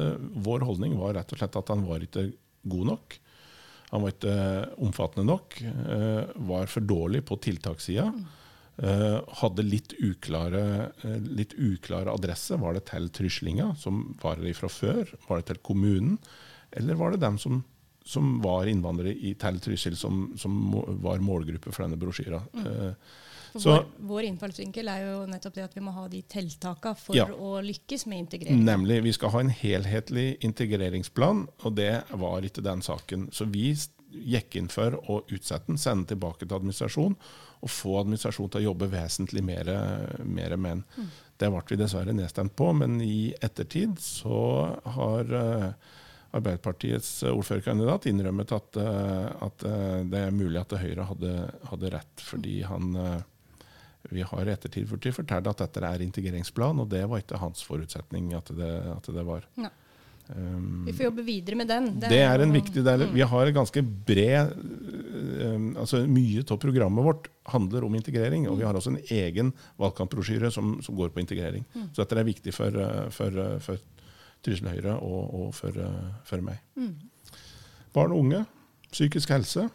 vår 0.46 0.66
holdning 0.66 0.98
var 1.00 1.16
rett 1.18 1.32
og 1.32 1.40
slett 1.40 1.56
at 1.56 1.72
han 1.74 1.86
var 1.88 2.04
ikke 2.06 2.30
god 2.66 2.92
nok. 2.94 3.20
Han 3.92 4.04
var 4.04 4.16
ikke 4.16 4.32
eh, 4.34 4.74
omfattende 4.86 5.28
nok. 5.30 5.60
eh, 5.62 6.34
var 6.50 6.72
for 6.72 6.82
dårlig 6.82 7.24
på 7.28 7.38
tiltakssida. 7.42 8.08
eh, 8.82 9.20
hadde 9.42 9.64
litt 9.64 9.94
uklare, 10.04 10.92
litt 11.22 11.54
uklare 11.54 12.12
adresse. 12.12 12.58
Var 12.60 12.74
det 12.74 12.88
til 12.90 13.08
Tryslinga, 13.10 13.76
som 13.80 14.18
var 14.22 14.42
der 14.42 14.58
fra 14.58 14.68
før? 14.68 15.16
Var 15.30 15.42
det 15.42 15.52
til 15.54 15.64
kommunen? 15.64 16.18
Eller 16.76 16.98
var 17.00 17.14
det 17.14 17.24
dem 17.24 17.38
som 17.40 17.64
som 18.06 18.42
var 18.42 18.70
innvandrere 18.70 19.16
i 19.18 19.34
til 19.42 19.56
Trysil, 19.60 19.96
som, 19.98 20.28
som 20.38 20.54
var 21.02 21.24
målgruppe 21.26 21.72
for 21.74 21.86
denne 21.86 21.98
brosjyra. 21.98 22.44
Eh, 22.62 22.92
For 23.56 23.62
Så- 23.64 23.72
vår, 23.72 23.86
vår 24.10 24.24
innfallsvinkel 24.28 24.90
er 24.92 25.04
jo 25.06 25.20
nettopp 25.32 25.54
det 25.56 25.64
at 25.64 25.76
vi 25.78 25.82
må 25.86 25.94
ha 25.96 26.08
de 26.12 26.20
tiltakene 26.28 26.98
for 27.00 27.16
Ja. 27.16 27.26
å 27.32 27.62
lykkes 27.64 28.06
med 28.12 28.20
integrering. 28.28 28.64
Nemlig. 28.68 28.98
Vi 29.04 29.14
skal 29.16 29.30
ha 29.32 29.40
en 29.40 29.50
helhetlig 29.50 30.38
integreringsplan, 30.44 31.48
og 31.64 31.76
det 31.76 32.04
var 32.12 32.42
ikke 32.44 32.62
den 32.66 32.82
saken. 32.84 33.30
Så 33.32 33.48
vi 33.50 33.70
gikk 34.16 34.56
inn 34.60 34.68
for 34.68 34.92
å 35.08 35.22
utsette 35.32 35.68
den, 35.68 35.78
sende 35.78 36.08
tilbake 36.12 36.44
til 36.46 36.58
administrasjon, 36.58 37.16
og 37.64 37.70
få 37.72 37.96
administrasjonen 38.04 38.52
til 38.52 38.62
å 38.62 38.74
jobbe 38.74 38.92
vesentlig 38.92 39.44
mer, 39.44 39.64
mer 40.24 40.58
med 40.58 40.84
den. 40.98 41.10
Det 41.38 41.50
ble 41.52 41.62
vi 41.70 41.76
dessverre 41.78 42.14
nedstemt 42.14 42.56
på, 42.56 42.74
men 42.76 43.00
i 43.02 43.34
ettertid 43.42 43.96
så 44.00 44.78
har 44.86 45.34
eh, 45.34 45.72
Arbeiderpartiets 46.36 47.24
ordførerkandidat 47.24 48.08
innrømmet 48.12 48.52
at, 48.52 48.76
eh, 48.76 49.28
at 49.46 49.64
eh, 49.64 50.04
det 50.12 50.20
er 50.28 50.32
mulig 50.36 50.60
at 50.60 50.76
Høyre 50.82 51.06
hadde, 51.08 51.32
hadde 51.70 51.92
rett, 51.94 52.24
fordi 52.28 52.58
han 52.68 52.96
eh, 53.00 53.22
vi 54.12 54.26
har 54.26 54.46
i 54.46 54.54
ettertid 54.54 54.90
blitt 54.90 55.16
fortalt 55.16 55.48
at 55.50 55.64
dette 55.64 55.82
er 55.88 56.04
integreringsplan, 56.06 56.84
og 56.84 56.92
det 56.92 57.04
var 57.10 57.24
ikke 57.24 57.42
hans 57.42 57.64
forutsetning 57.66 58.34
at 58.38 58.52
det, 58.56 58.72
at 58.92 59.10
det 59.16 59.26
var. 59.26 59.48
Ja. 59.60 59.72
Um, 60.28 60.86
Vi 60.88 60.94
får 60.94 61.06
jobbe 61.06 61.22
videre 61.22 61.58
med 61.60 61.68
den. 61.70 62.00
det 62.02 62.18
er 62.26 62.42
en 62.42 62.54
viktig 62.54 62.82
del. 62.86 63.06
Vi 63.14 63.22
har 63.22 63.52
ganske 63.54 63.82
bred 64.08 64.56
um, 64.58 65.68
altså 65.78 66.00
Mye 66.10 66.42
av 66.42 66.58
programmet 66.58 67.06
vårt 67.06 67.30
handler 67.54 67.86
om 67.86 67.94
integrering, 67.94 68.48
og 68.50 68.58
vi 68.58 68.66
har 68.66 68.74
også 68.74 68.96
en 68.96 69.04
egen 69.14 69.54
valgkampbrosjyre 69.82 70.50
som, 70.52 70.80
som 70.82 70.98
går 70.98 71.14
på 71.14 71.22
integrering. 71.22 71.66
Så 71.94 72.02
dette 72.02 72.18
er 72.18 72.26
viktig 72.26 72.56
for, 72.58 72.74
uh, 72.74 73.06
for, 73.14 73.38
uh, 73.38 73.60
for 73.62 73.78
Trysil 74.46 74.70
Høyre 74.74 74.98
og, 74.98 75.22
og 75.44 75.54
for, 75.58 75.78
uh, 75.78 76.10
for 76.26 76.42
meg. 76.46 76.58
Barn 77.94 78.12
og 78.12 78.26
unge, 78.26 78.46
psykisk 78.90 79.30
helse. 79.30 79.70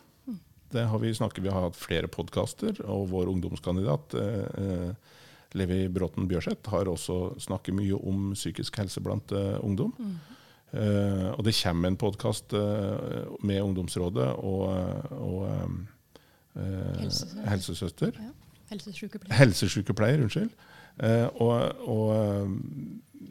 Det 0.70 0.84
har 0.86 0.98
vi 1.02 1.14
snakket, 1.14 1.44
vi 1.44 1.50
har 1.52 1.66
hatt 1.66 1.78
flere 1.78 2.10
podkaster, 2.10 2.76
og 2.86 3.08
vår 3.10 3.30
ungdomskandidat 3.32 4.14
eh, 4.20 4.44
eh, 4.62 5.14
Levi 5.58 5.80
Bråten 5.90 6.28
Bjørseth 6.30 6.70
har 6.70 6.90
også 6.90 7.34
snakket 7.42 7.74
mye 7.74 7.98
om 7.98 8.30
psykisk 8.38 8.78
helse 8.78 9.02
blant 9.02 9.32
eh, 9.34 9.56
ungdom. 9.66 9.94
Eh, 10.70 11.26
og 11.34 11.42
det 11.46 11.56
kommer 11.58 11.90
en 11.90 11.98
podkast 11.98 12.54
med 13.42 13.62
Ungdomsrådet 13.64 14.28
og, 14.38 14.68
og 15.18 15.48
eh, 15.50 17.00
Helsesøster. 17.00 17.48
helsesøster. 17.50 18.20
Ja. 18.20 18.30
Helsesykepleier. 18.70 19.34
Helsesykepleier, 19.40 20.22
unnskyld. 20.22 20.52
Eh, 21.02 21.26
og, 21.42 21.88
og 21.90 22.06
eh, 22.14 23.26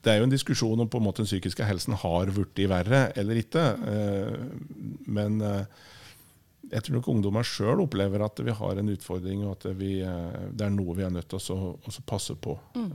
det 0.00 0.12
er 0.12 0.20
jo 0.20 0.26
en 0.26 0.32
diskusjon 0.32 0.80
om 0.82 0.88
på 0.90 0.98
en 0.98 1.04
måte 1.04 1.22
den 1.22 1.28
psykiske 1.28 1.66
helsen 1.68 1.94
har 2.00 2.30
blitt 2.34 2.62
verre 2.70 3.04
eller 3.20 3.38
ikke. 3.42 3.64
Eh, 3.92 4.36
men 5.06 5.40
eh, 5.44 5.86
jeg 6.70 6.84
tror 6.86 6.96
nok 6.98 7.08
ungdommer 7.10 7.46
sjøl 7.46 7.82
opplever 7.82 8.22
at 8.22 8.40
vi 8.46 8.54
har 8.54 8.78
en 8.78 8.92
utfordring, 8.92 9.44
og 9.46 9.56
at 9.58 9.68
vi, 9.78 9.96
eh, 10.06 10.40
det 10.54 10.66
er 10.66 10.74
noe 10.74 10.94
vi 10.98 11.06
er 11.06 11.12
nødt 11.14 11.28
til 11.32 11.40
å 11.56 11.74
også 11.74 12.04
passe 12.06 12.36
på. 12.38 12.56
Mm. 12.76 12.90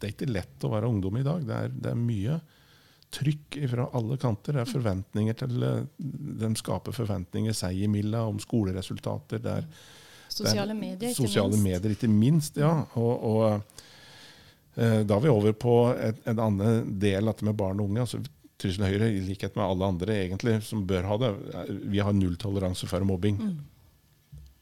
det 0.00 0.08
er 0.08 0.14
ikke 0.14 0.32
lett 0.32 0.64
å 0.64 0.72
være 0.72 0.88
ungdom 0.88 1.18
i 1.20 1.24
dag. 1.26 1.42
Det 1.44 1.56
er, 1.56 1.72
det 1.76 1.90
er 1.92 1.98
mye 2.00 2.40
trykk 3.10 3.58
fra 3.70 3.88
alle 3.96 4.16
kanter. 4.20 4.56
Det 4.56 4.62
er 4.64 4.70
forventninger 4.70 5.38
til 5.42 5.64
eh, 5.66 5.86
De 6.40 6.50
skaper 6.58 6.94
forventninger 6.94 7.56
seg 7.56 7.84
imellom 7.86 8.36
om 8.36 8.42
skoleresultater. 8.42 9.42
Det 9.42 9.56
er 9.60 9.70
Sosiale 10.30 10.70
er 10.70 10.78
medier, 10.78 11.10
ikke 11.10 11.24
sosiale 11.26 11.56
minst. 11.56 11.64
medier, 11.64 11.94
ikke 11.96 12.08
minst. 12.12 12.60
ja. 12.60 12.74
Og, 13.00 13.24
og 13.26 13.46
eh, 14.78 15.00
da 15.02 15.16
er 15.16 15.24
vi 15.24 15.32
over 15.32 15.56
på 15.58 15.78
en 15.98 16.44
annen 16.46 16.92
del, 17.02 17.26
dette 17.26 17.48
med 17.48 17.58
barn 17.58 17.82
og 17.82 17.90
unge. 17.90 18.04
altså 18.06 18.22
Trysil 18.60 18.84
Høyre, 18.86 19.08
i 19.10 19.22
likhet 19.24 19.56
med 19.56 19.64
alle 19.66 19.88
andre 19.94 20.16
egentlig, 20.26 20.58
som 20.66 20.84
bør 20.88 21.08
ha 21.08 21.18
det, 21.22 21.30
vi 21.90 22.02
har 22.04 22.16
nulltoleranse 22.16 22.88
for 22.90 23.06
mobbing. 23.08 23.40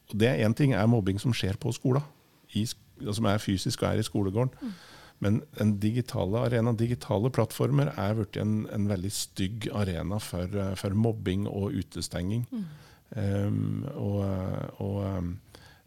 Og 0.09 0.15
det 0.23 0.31
er 0.31 0.45
Én 0.47 0.55
ting 0.57 0.75
er 0.75 0.87
mobbing 0.91 1.19
som 1.21 1.35
skjer 1.37 1.59
på 1.61 1.73
skolen, 1.77 2.05
i, 2.57 2.65
som 2.65 3.27
er 3.29 3.43
fysisk 3.43 3.83
og 3.83 3.91
er 3.91 4.03
i 4.03 4.07
skolegården. 4.07 4.73
Men 5.19 5.41
en 5.59 5.75
digitale 5.83 6.45
arena, 6.47 6.73
digitale 6.73 7.31
plattformer 7.35 7.91
er 7.99 8.15
blitt 8.15 8.39
en, 8.39 8.61
en 8.71 8.87
veldig 8.89 9.11
stygg 9.13 9.67
arena 9.75 10.21
for, 10.23 10.55
for 10.79 10.95
mobbing 10.95 11.49
og 11.51 11.75
utestenging. 11.75 12.47
Um, 13.17 13.85
og, 13.97 14.23
og 14.85 14.97
um, 15.03 15.31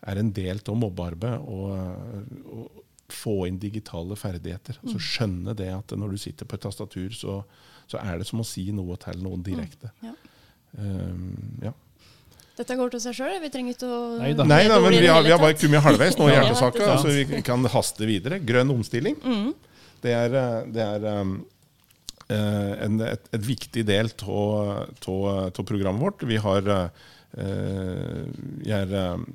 er 0.09 0.19
en 0.19 0.31
del 0.35 0.59
av 0.65 0.79
mobbearbeidet 0.81 1.39
å 1.45 2.65
få 3.11 3.45
inn 3.47 3.59
digitale 3.61 4.15
ferdigheter. 4.19 4.79
Altså 4.81 5.01
skjønne 5.03 5.55
det 5.57 5.69
at 5.73 5.93
når 5.97 6.15
du 6.15 6.21
sitter 6.21 6.47
på 6.47 6.57
et 6.57 6.65
tastatur, 6.65 7.11
så, 7.15 7.41
så 7.91 8.01
er 8.01 8.21
det 8.21 8.27
som 8.29 8.41
å 8.41 8.47
si 8.47 8.69
noe 8.75 8.97
til 9.01 9.23
noen 9.23 9.43
direkte. 9.45 9.91
Ja. 10.05 10.15
Um, 10.79 11.31
ja. 11.65 11.73
Dette 12.61 12.75
går 12.77 12.91
til 12.93 13.01
seg 13.03 13.15
sjøl. 13.17 13.37
Vi 13.41 13.49
trenger 13.51 13.75
ikke 13.75 13.87
å 13.89 14.01
Nei 14.21 14.33
da. 14.37 14.45
Nei 14.47 14.63
da, 14.69 14.77
men 14.83 14.95
vi 14.95 15.07
har, 15.09 15.23
vi 15.25 15.33
har 15.33 15.41
bare 15.41 15.57
kommet 15.57 15.83
halvveis 15.85 16.17
nå 16.19 16.27
i 16.29 16.35
hjertesaka, 16.35 16.83
ja, 16.85 16.97
så 17.01 17.13
vi 17.15 17.41
kan 17.45 17.65
haste 17.73 18.07
videre. 18.07 18.41
Grønn 18.43 18.73
omstilling. 18.73 19.17
Mm. 19.23 19.49
Det 20.01 20.13
er, 20.17 20.35
eh, 20.37 20.59
det 20.73 20.83
er 20.83 21.07
um, 21.21 21.33
eh, 22.27 22.73
en, 22.85 22.99
et, 23.07 23.31
et 23.37 23.47
viktig 23.47 23.85
del 23.87 24.11
av 24.27 25.63
programmet 25.63 26.03
vårt. 26.03 26.25
Vi 26.27 26.39
har 26.41 26.69
uh, 26.71 27.09
Jeg 28.67 28.77
er 28.77 28.95
eh, 28.99 29.25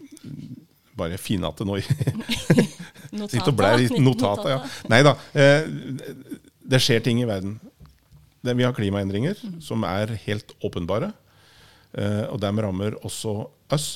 bare 0.96 1.20
finete 1.20 1.64
nå 1.64 1.78
Sitter 1.86 3.48
og 3.48 3.56
blær 3.56 3.80
i 3.80 4.02
notatet, 4.02 4.50
ja. 4.52 4.58
Nei 4.92 5.00
da. 5.06 5.16
Uh, 5.32 6.36
det 6.66 6.82
skjer 6.82 7.02
ting 7.04 7.22
i 7.22 7.28
verden. 7.28 7.56
Vi 8.43 8.64
har 8.64 8.75
klimaendringer 8.76 9.38
som 9.64 9.85
er 9.88 10.12
helt 10.26 10.52
åpenbare. 10.64 11.12
Eh, 11.97 12.25
og 12.28 12.40
de 12.43 12.50
rammer 12.62 12.99
også 13.07 13.38
oss. 13.73 13.88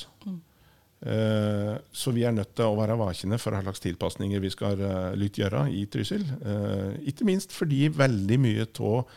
Eh, 1.01 1.75
så 1.91 2.13
vi 2.13 2.23
er 2.27 2.33
nødt 2.35 2.53
til 2.57 2.69
å 2.69 2.77
være 2.77 2.97
vakne 2.99 3.39
for 3.41 3.55
hva 3.55 3.63
slags 3.65 3.81
tilpasninger 3.81 4.41
vi 4.43 4.51
skal 4.53 4.77
uh, 4.77 5.15
lytte 5.17 5.41
gjøre 5.41 5.65
i 5.73 5.87
Trysil. 5.89 6.25
Eh, 6.45 7.09
ikke 7.09 7.25
minst 7.25 7.55
fordi 7.57 7.87
veldig 7.95 8.37
mye 8.41 8.67
av 8.69 9.13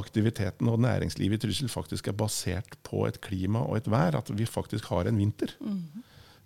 aktiviteten 0.00 0.68
og 0.72 0.80
næringslivet 0.84 1.40
i 1.40 1.46
Trysil 1.46 1.72
faktisk 1.72 2.08
er 2.08 2.16
basert 2.16 2.76
på 2.84 3.06
et 3.08 3.20
klima 3.24 3.64
og 3.64 3.80
et 3.80 3.88
vær. 3.92 4.16
At 4.20 4.32
vi 4.36 4.48
faktisk 4.48 4.90
har 4.92 5.08
en 5.08 5.20
vinter. 5.20 5.56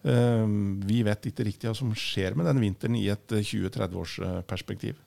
Eh, 0.07 0.47
vi 0.87 1.03
vet 1.07 1.31
ikke 1.31 1.47
riktig 1.49 1.71
hva 1.71 1.75
som 1.79 1.95
skjer 1.99 2.39
med 2.39 2.47
den 2.51 2.63
vinteren 2.63 2.99
i 2.99 3.09
et 3.11 3.35
20-30 3.35 3.99
års 3.99 4.19
eh, 4.23 4.41
perspektiv. 4.47 5.03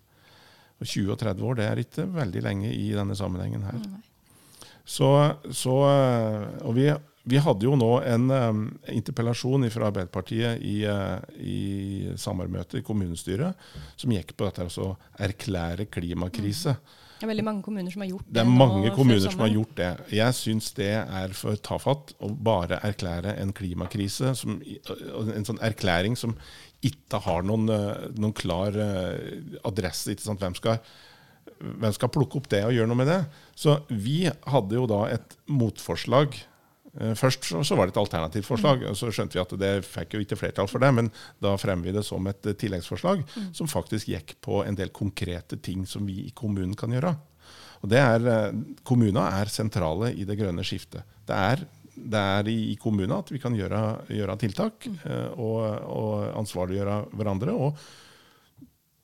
Og 0.79 0.87
20 0.87 1.11
og 1.13 1.19
30 1.19 1.45
år 1.49 1.59
det 1.59 1.67
er 1.67 1.83
ikke 1.83 2.07
veldig 2.15 2.45
lenge 2.45 2.71
i 2.71 2.89
denne 2.95 3.17
sammenhengen 3.17 3.65
her. 3.67 3.81
Så, 4.89 5.09
så, 5.53 5.75
øh, 5.85 6.45
og 6.65 6.75
vi, 6.77 6.87
vi 7.29 7.41
hadde 7.43 7.67
jo 7.67 7.75
nå 7.77 7.89
en 8.09 8.31
um, 8.31 8.63
interpellasjon 8.89 9.67
fra 9.69 9.91
Arbeiderpartiet 9.91 10.63
i, 10.65 10.79
uh, 10.89 11.19
i 11.37 12.15
sommermøtet 12.17 12.79
i 12.79 12.85
kommunestyret 12.87 13.69
som 13.99 14.15
gikk 14.15 14.33
på 14.39 14.47
dette 14.47 14.65
å 14.81 14.95
erklære 15.19 15.85
klimakrise. 15.93 16.73
Det 17.19 17.27
er 17.27 17.33
veldig 17.33 17.43
mange 17.43 17.63
kommuner 17.65 17.91
som 17.91 18.01
har 18.05 18.07
gjort 18.13 18.25
det. 18.25 18.33
Det 18.37 18.41
er 18.41 18.51
mange 18.63 18.91
kommuner 18.95 19.25
som 19.25 19.41
har 19.43 19.51
gjort 19.51 19.73
det. 19.75 19.89
Jeg 20.15 20.35
syns 20.37 20.69
det 20.77 20.93
er 21.01 21.33
for 21.35 21.59
tafatt 21.59 22.13
å 22.23 22.29
bare 22.31 22.79
erklære 22.87 23.33
en 23.41 23.51
klimakrise, 23.53 24.31
som, 24.39 24.61
en 24.63 25.47
sånn 25.49 25.59
erklæring 25.67 26.15
som 26.17 26.37
ikke 26.85 27.19
har 27.25 27.43
noen, 27.43 27.69
øh, 27.73 28.09
noen 28.15 28.35
klar 28.35 28.75
øh, 28.75 29.59
adresse. 29.67 30.15
Hvem 30.15 30.55
skal 30.57 30.79
hvem 31.59 31.91
skal 31.95 32.11
plukke 32.13 32.39
opp 32.39 32.47
det 32.51 32.61
og 32.65 32.75
gjøre 32.75 32.87
noe 32.89 32.99
med 33.01 33.09
det? 33.09 33.19
Så 33.57 33.81
vi 33.91 34.21
hadde 34.29 34.77
jo 34.77 34.85
da 34.89 35.01
et 35.11 35.35
motforslag. 35.51 36.37
Eh, 36.95 37.15
Først 37.19 37.49
så 37.51 37.77
var 37.77 37.87
det 37.87 37.95
et 37.95 38.01
alternativt 38.01 38.47
forslag, 38.47 38.85
og 38.87 38.97
så 38.97 39.11
skjønte 39.13 39.37
vi 39.37 39.43
at 39.43 39.55
det 39.61 39.73
fikk 39.87 40.15
jo 40.15 40.23
ikke 40.23 40.39
flertall 40.39 40.69
for 40.71 40.83
det, 40.83 40.91
men 40.95 41.11
da 41.43 41.55
fremmer 41.59 41.89
vi 41.89 41.95
det 41.97 42.05
som 42.07 42.27
et 42.31 42.49
eh, 42.49 42.57
tilleggsforslag 42.59 43.25
som 43.55 43.71
faktisk 43.71 44.11
gikk 44.13 44.37
på 44.45 44.63
en 44.65 44.77
del 44.79 44.93
konkrete 44.95 45.59
ting 45.61 45.85
som 45.89 46.07
vi 46.07 46.21
i 46.27 46.35
kommunen 46.35 46.77
kan 46.79 46.95
gjøre. 46.95 47.15
Og 47.83 47.91
det 47.91 47.99
er, 48.03 48.25
eh, 48.27 48.63
Kommunene 48.87 49.27
er 49.41 49.51
sentrale 49.51 50.13
i 50.15 50.25
det 50.27 50.39
grønne 50.39 50.65
skiftet. 50.67 51.03
Det 51.27 51.35
er, 51.35 51.67
det 51.99 52.19
er 52.19 52.51
i, 52.51 52.75
kommunene 52.81 53.19
at 53.19 53.31
vi 53.33 53.41
kan 53.41 53.55
gjøre, 53.57 53.81
gjøre 54.13 54.37
tiltak 54.41 54.87
eh, 54.87 55.31
og, 55.35 55.59
og 55.89 56.13
ansvarliggjøre 56.43 57.01
hverandre. 57.15 57.55
og 57.55 57.81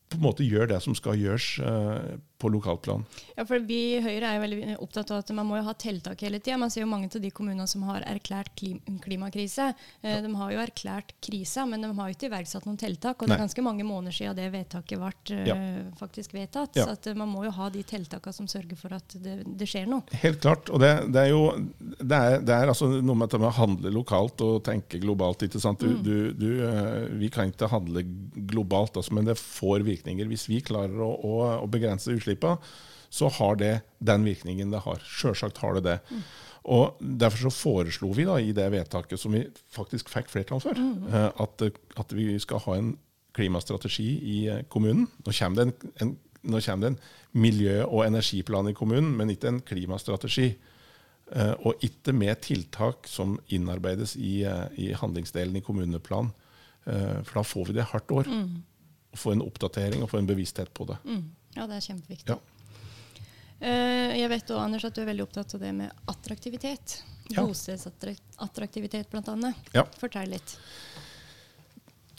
på 0.06 0.20
en 0.20 0.26
måte 0.28 0.46
gjøre 0.46 0.70
det 0.70 0.82
som 0.86 0.96
skal 0.98 1.18
gjøres 1.20 1.48
eh, 1.66 2.16
på 2.46 2.52
lokalplan. 2.54 3.06
Ja, 3.36 3.46
for 3.50 3.60
Vi 3.66 3.80
i 3.98 4.02
Høyre 4.06 4.30
er 4.30 4.38
jo 4.38 4.44
veldig 4.46 4.78
opptatt 4.86 5.12
av 5.16 5.24
at 5.24 5.32
man 5.36 5.48
må 5.50 5.58
jo 5.58 5.66
ha 5.66 5.74
tiltak 5.82 6.22
hele 6.26 6.38
tida. 6.40 6.60
Man 6.62 6.70
ser 6.74 6.86
jo 6.86 6.90
mange 6.92 7.10
av 7.10 7.22
de 7.24 7.32
kommunene 7.34 7.66
som 7.70 7.84
har 7.90 8.06
erklært 8.06 8.54
klim 8.60 8.80
klimakrise. 9.02 9.72
Eh, 10.06 10.20
de 10.24 10.32
har 10.38 10.52
jo 10.54 10.62
erklært 10.62 11.14
krisa, 11.26 11.66
men 11.66 11.82
de 11.84 11.90
har 11.98 12.10
jo 12.12 12.16
ikke 12.16 12.30
iverksatt 12.30 12.68
noen 12.68 12.78
tiltak. 12.80 13.18
Og 13.22 13.28
det 13.30 13.36
er 13.38 13.44
ganske 13.46 13.64
mange 13.66 13.86
måneder 13.88 14.14
siden 14.16 14.38
det 14.38 14.48
vedtaket 14.54 15.02
ble 15.02 15.12
eh, 15.36 15.48
Ja. 15.50 15.56
faktisk 16.00 16.34
vedtatt. 16.38 16.76
Ja. 16.78 16.86
Så 16.86 16.96
at, 17.00 17.08
eh, 17.08 17.18
man 17.18 17.32
må 17.32 17.44
jo 17.48 17.52
ha 17.58 17.70
de 17.74 17.82
tiltakene 17.88 18.34
som 18.36 18.48
sørger 18.52 18.78
for 18.80 18.94
at 18.98 19.16
det, 19.24 19.40
det 19.58 19.68
skjer 19.70 19.90
noe. 19.90 20.04
Helt 20.22 20.42
klart. 20.44 20.70
Og 20.70 20.80
det, 20.84 20.92
det 21.16 21.24
er 21.26 21.32
jo 21.34 21.42
det 21.80 22.16
er, 22.20 22.40
det 22.46 22.56
er 22.56 22.72
altså 22.72 22.90
noe 23.02 23.18
med 23.20 23.34
å 23.40 23.52
handle 23.58 23.92
lokalt 23.94 24.42
og 24.46 24.62
tenke 24.68 25.00
globalt. 25.02 25.44
ikke 25.48 25.62
sant? 25.64 25.82
Du, 25.82 25.98
du, 26.06 26.32
du, 26.38 26.50
eh, 26.68 27.10
vi 27.20 27.30
kan 27.34 27.50
ikke 27.52 27.70
handle 27.72 28.04
globalt, 28.36 28.98
altså, 29.00 29.14
men 29.16 29.26
det 29.28 29.38
får 29.40 29.86
virkninger. 29.88 30.28
Hvis 30.30 30.48
vi 30.52 30.62
klarer 30.66 31.00
å, 31.02 31.12
å, 31.26 31.36
å 31.64 31.68
begrense 31.72 32.14
utslippene, 32.36 32.58
så 33.10 33.30
har 33.30 33.56
det 33.56 33.74
den 34.04 34.26
virkningen 34.26 34.72
det 34.72 34.84
har. 34.84 35.00
Sjølsagt 35.00 35.62
har 35.64 35.78
det 35.78 35.86
det. 35.86 36.00
Mm. 36.10 36.22
Og 36.76 36.98
Derfor 37.00 37.46
så 37.46 37.54
foreslo 37.54 38.12
vi 38.14 38.26
da 38.26 38.40
i 38.42 38.52
det 38.52 38.66
vedtaket 38.74 39.20
som 39.20 39.32
vi 39.32 39.46
faktisk 39.72 40.10
fikk 40.10 40.30
flertall 40.30 40.62
for, 40.62 40.76
mm. 40.76 41.12
at, 41.40 41.62
at, 41.96 42.14
vi 42.14 42.40
skal 42.40 42.60
ha 42.66 42.76
en 42.76 42.96
klimastrategi 43.36 44.10
i 44.20 44.38
kommunen. 44.70 45.08
Nå 45.24 45.32
kommer 45.32 45.56
det 45.56 45.68
en, 45.68 45.92
en, 46.02 46.16
nå 46.44 46.62
kommer 46.62 46.88
det 46.88 46.94
en 46.94 47.02
miljø- 47.42 47.86
og 47.86 48.06
energiplan 48.06 48.72
i 48.72 48.76
kommunen, 48.76 49.14
men 49.16 49.30
ikke 49.30 49.52
en 49.52 49.62
klimastrategi. 49.62 50.56
Eh, 51.34 51.54
og 51.66 51.82
ikke 51.86 52.14
med 52.14 52.38
tiltak 52.46 53.08
som 53.10 53.40
innarbeides 53.50 54.16
i, 54.16 54.44
eh, 54.46 54.68
i 54.78 54.92
handlingsdelen 54.94 55.56
i 55.58 55.64
kommuneplan. 55.66 56.32
Eh, 56.86 57.24
for 57.24 57.40
da 57.40 57.44
får 57.44 57.66
vi 57.68 57.74
det 57.74 57.88
hardt 57.92 58.12
år. 58.12 58.30
Mm. 58.30 58.64
Få 59.16 59.32
en 59.32 59.42
oppdatering 59.42 60.04
og 60.04 60.10
få 60.10 60.20
en 60.20 60.28
bevissthet 60.28 60.74
på 60.74 60.86
det. 60.86 60.98
Mm. 61.06 61.24
Ja, 61.56 61.66
det 61.68 61.80
er 61.80 61.88
kjempeviktig. 61.88 62.36
Ja. 62.36 62.40
Jeg 63.66 64.28
vet 64.30 64.44
også, 64.44 64.60
Anders, 64.60 64.84
at 64.86 64.96
du 64.96 65.02
er 65.02 65.08
veldig 65.10 65.24
opptatt 65.24 65.56
av 65.56 65.62
det 65.64 65.72
med 65.74 66.08
attraktivitet. 66.12 67.00
Ja. 67.32 67.46
Bostedsattraktivitet, 67.48 69.10
bl.a. 69.10 69.54
Ja. 69.74 69.86
Fortell 69.98 70.36
litt. 70.36 70.58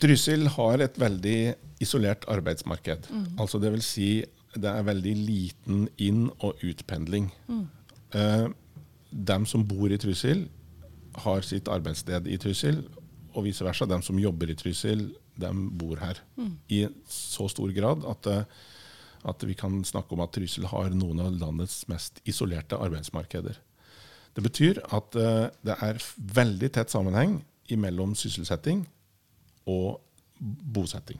Trysil 0.00 0.48
har 0.56 0.82
et 0.84 0.98
veldig 1.00 1.38
isolert 1.84 2.26
arbeidsmarked. 2.32 3.08
Mm. 3.12 3.28
Altså 3.40 3.60
det 3.62 3.72
vil 3.76 3.84
si 3.84 4.08
det 4.56 4.70
er 4.72 4.86
veldig 4.86 5.14
liten 5.20 5.86
inn- 6.00 6.30
og 6.40 6.62
utpendling. 6.64 7.30
Mm. 7.48 7.64
Eh, 8.16 8.46
dem 9.10 9.46
som 9.48 9.64
bor 9.68 9.92
i 9.92 9.98
Trysil, 10.00 10.46
har 11.16 11.44
sitt 11.44 11.68
arbeidssted 11.72 12.26
i 12.28 12.36
Trysil, 12.40 12.82
og 13.36 13.44
vice 13.44 13.64
versa. 13.64 13.88
Dem 13.88 14.02
som 14.04 14.18
jobber 14.20 14.50
i 14.52 14.56
Trysil, 14.56 15.10
de 15.36 15.50
bor 15.76 16.00
her. 16.00 16.20
Mm. 16.36 16.54
I 16.72 16.86
så 17.08 17.48
stor 17.52 17.72
grad 17.76 18.04
at, 18.08 18.26
eh, 18.26 18.44
at, 19.24 19.44
vi 19.44 19.54
kan 19.54 19.78
snakke 19.84 20.14
om 20.14 20.22
at 20.24 20.34
Trysil 20.36 20.68
har 20.70 20.90
noen 20.94 21.22
av 21.24 21.36
landets 21.36 21.84
mest 21.90 22.20
isolerte 22.28 22.78
arbeidsmarkeder. 22.78 23.58
Det 24.36 24.44
betyr 24.44 24.82
at 24.92 25.16
uh, 25.16 25.46
det 25.64 25.76
er 25.82 26.02
veldig 26.36 26.72
tett 26.74 26.92
sammenheng 26.92 27.38
mellom 27.80 28.12
sysselsetting 28.18 28.84
og 29.72 30.02
bosetting. 30.38 31.18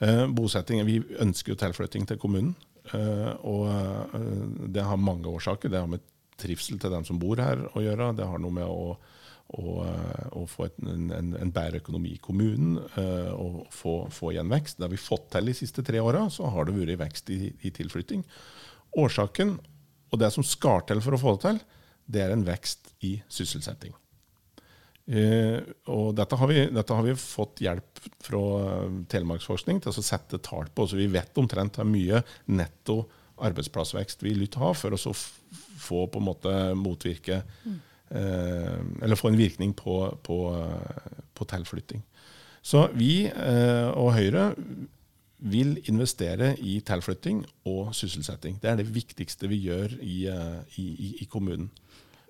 Uh, 0.00 0.24
bosetting, 0.32 0.84
Vi 0.88 1.02
ønsker 1.20 1.52
jo 1.52 1.60
tilflytting 1.60 2.08
til 2.08 2.20
kommunen. 2.20 2.56
Uh, 2.94 3.34
og 3.42 4.70
det 4.70 4.84
har 4.86 4.96
mange 4.96 5.28
årsaker. 5.28 5.68
Det 5.68 5.80
har 5.80 5.90
med 5.90 6.04
trivsel 6.38 6.78
til 6.78 6.92
dem 6.92 7.04
som 7.04 7.18
bor 7.20 7.40
her 7.40 7.66
å 7.74 7.82
gjøre. 7.82 8.12
Det 8.16 8.26
har 8.28 8.40
noe 8.40 8.54
med 8.54 8.68
å, 8.68 8.96
å, 9.54 9.74
og 10.34 10.48
få 10.50 10.66
et, 10.66 10.78
en, 10.82 11.10
en, 11.38 11.52
bedre 11.54 11.78
økonomi 11.78 12.16
i 12.16 12.22
kommunen 12.22 12.80
uh, 12.96 13.30
og 13.36 13.60
få, 13.74 13.94
få, 14.12 14.32
igjen 14.34 14.50
vekst. 14.50 14.78
Det 14.78 14.86
har 14.88 14.94
vi 14.94 15.00
fått 15.00 15.28
til 15.34 15.50
de 15.50 15.54
siste 15.56 15.84
tre 15.86 16.02
åra, 16.02 16.24
så 16.32 16.50
har 16.52 16.66
det 16.66 16.74
vært 16.74 17.04
vekst 17.04 17.30
i, 17.34 17.52
i, 17.62 17.72
tilflytting. 17.74 18.24
Årsaken, 18.98 19.56
og 20.10 20.20
det 20.22 20.32
som 20.34 20.46
skal 20.46 20.82
til 20.88 21.02
for 21.04 21.14
å 21.14 21.22
få 21.22 21.36
det 21.36 21.44
til, 21.46 21.62
det 22.16 22.24
er 22.24 22.34
en 22.34 22.44
vekst 22.46 22.92
i 23.06 23.16
sysselsetting. 23.30 23.94
Uh, 25.06 25.62
og 25.94 26.16
dette 26.18 26.38
har, 26.40 26.50
vi, 26.50 26.64
dette 26.74 26.98
har, 26.98 27.06
vi, 27.06 27.14
fått 27.20 27.62
hjelp 27.62 28.06
fra 28.26 28.42
Telemarksforskning 29.12 29.78
til 29.82 29.94
å 29.94 30.02
sette 30.02 30.42
tall 30.42 30.72
på, 30.74 30.88
så 30.90 30.98
vi 30.98 31.06
vet 31.12 31.38
omtrent 31.38 31.78
hvor 31.78 31.86
mye 31.86 32.24
netto 32.50 33.04
arbeidsplassvekst 33.46 34.24
vi 34.24 34.32
vil 34.34 34.48
ha, 34.58 34.72
for 34.74 34.96
å 34.96 34.98
få 35.06 36.06
på 36.10 36.18
en 36.18 36.26
måte 36.26 36.52
motvirke 36.74 37.44
mm. 37.44 37.76
Eh, 38.10 38.78
Eller 39.02 39.16
få 39.16 39.28
en 39.28 39.38
virkning 39.38 39.74
på, 39.76 40.18
på, 40.22 40.38
på 41.34 41.44
tilflytting. 41.44 42.04
Så 42.66 42.88
vi 42.98 43.26
eh, 43.30 43.88
og 43.94 44.14
Høyre 44.16 44.50
vil 45.38 45.76
investere 45.90 46.54
i 46.58 46.80
tilflytting 46.86 47.44
og 47.68 47.94
sysselsetting. 47.94 48.56
Det 48.62 48.70
er 48.70 48.78
det 48.80 48.88
viktigste 48.94 49.50
vi 49.50 49.60
gjør 49.68 49.98
i, 50.00 50.26
eh, 50.32 50.78
i, 50.80 51.16
i 51.20 51.28
kommunen. 51.30 51.70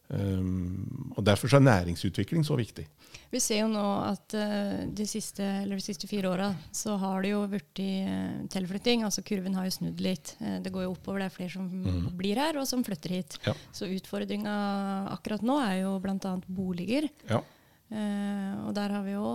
Um, 0.08 1.12
og 1.16 1.25
Derfor 1.26 1.50
er 1.56 1.64
næringsutvikling 1.64 2.44
så 2.46 2.54
viktig. 2.58 2.84
Vi 3.32 3.40
ser 3.42 3.64
jo 3.64 3.71
nå 3.73 3.84
at 4.06 4.36
uh, 4.38 4.84
de, 4.86 5.06
siste, 5.08 5.42
de, 5.66 5.78
siste, 5.82 6.06
fire 6.06 6.30
åra 6.30 6.52
så 6.71 6.95
har 7.02 7.25
det 7.25 7.32
jo 7.32 7.40
blitt 7.50 7.80
uh, 7.82 8.45
tilflytting. 8.52 9.02
altså 9.02 9.25
Kurven 9.26 9.56
har 9.58 9.66
jo 9.66 9.75
snudd 9.75 10.02
litt. 10.04 10.36
Uh, 10.38 10.60
det 10.62 10.71
går 10.75 10.86
jo 10.86 10.92
oppover. 10.95 11.25
Det 11.25 11.26
er 11.26 11.34
flere 11.34 11.54
som 11.56 11.66
mm. 11.66 12.06
blir 12.19 12.38
her, 12.38 12.60
og 12.60 12.69
som 12.71 12.86
flytter 12.86 13.16
hit. 13.16 13.38
Ja. 13.49 13.56
Så 13.75 13.90
utfordringa 13.90 14.54
akkurat 15.16 15.42
nå 15.47 15.58
er 15.64 15.82
jo 15.82 15.99
bl.a. 16.02 16.38
boliger. 16.47 17.10
Ja. 17.26 17.42
og 18.66 18.73
der 18.75 18.90
har 18.90 19.02
vi 19.06 19.12
jo 19.12 19.26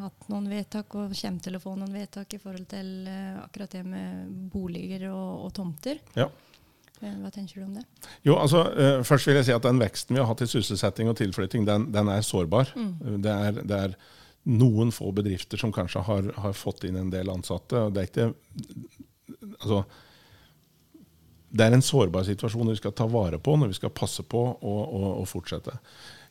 hatt 0.00 0.28
noen 0.32 0.46
vedtak, 0.48 0.94
og 0.96 1.12
kommer 1.16 1.44
til 1.44 1.56
å 1.56 1.60
få 1.60 1.74
noen 1.76 1.92
vedtak 1.96 2.36
i 2.36 2.40
forhold 2.40 2.68
til 2.68 3.08
akkurat 3.40 3.76
det 3.76 3.82
med 3.84 4.30
boliger 4.52 5.08
og, 5.12 5.46
og 5.46 5.52
tomter. 5.56 6.00
Ja. 6.16 6.28
Eh, 7.00 7.16
hva 7.22 7.30
tenker 7.32 7.60
du 7.60 7.64
om 7.64 7.76
det? 7.78 7.84
Jo, 8.26 8.36
altså, 8.36 8.64
uh, 8.76 9.00
først 9.06 9.28
vil 9.28 9.38
jeg 9.38 9.48
si 9.48 9.54
at 9.56 9.64
Den 9.64 9.80
veksten 9.80 10.16
vi 10.16 10.20
har 10.20 10.28
hatt 10.28 10.44
i 10.44 10.48
sysselsetting 10.50 11.08
og 11.08 11.16
tilflytting, 11.20 11.64
den, 11.68 11.88
den 11.94 12.10
er 12.12 12.26
sårbar. 12.26 12.74
Mm. 12.76 12.92
Det, 13.24 13.32
er, 13.32 13.62
det, 13.62 13.80
er, 13.88 13.96
noen 14.50 14.92
få 14.92 15.10
bedrifter 15.12 15.60
som 15.60 15.72
kanskje 15.72 16.00
har, 16.06 16.30
har, 16.40 16.54
fått 16.56 16.86
inn 16.88 16.96
en 16.96 17.10
del 17.12 17.28
ansatte. 17.32 17.76
og 17.76 17.96
Det 17.96 18.02
er 18.02 18.08
ikke 18.08 18.30
altså, 19.58 19.82
det 21.50 21.66
er 21.66 21.76
en 21.76 21.84
sårbar 21.84 22.24
situasjon 22.24 22.72
vi 22.72 22.78
skal 22.78 22.94
ta 22.96 23.08
vare 23.10 23.40
på 23.42 23.56
når 23.58 23.72
vi 23.72 23.76
skal 23.80 23.92
passe 23.92 24.24
på 24.24 24.40
å 24.62 25.26
fortsette. 25.28 25.76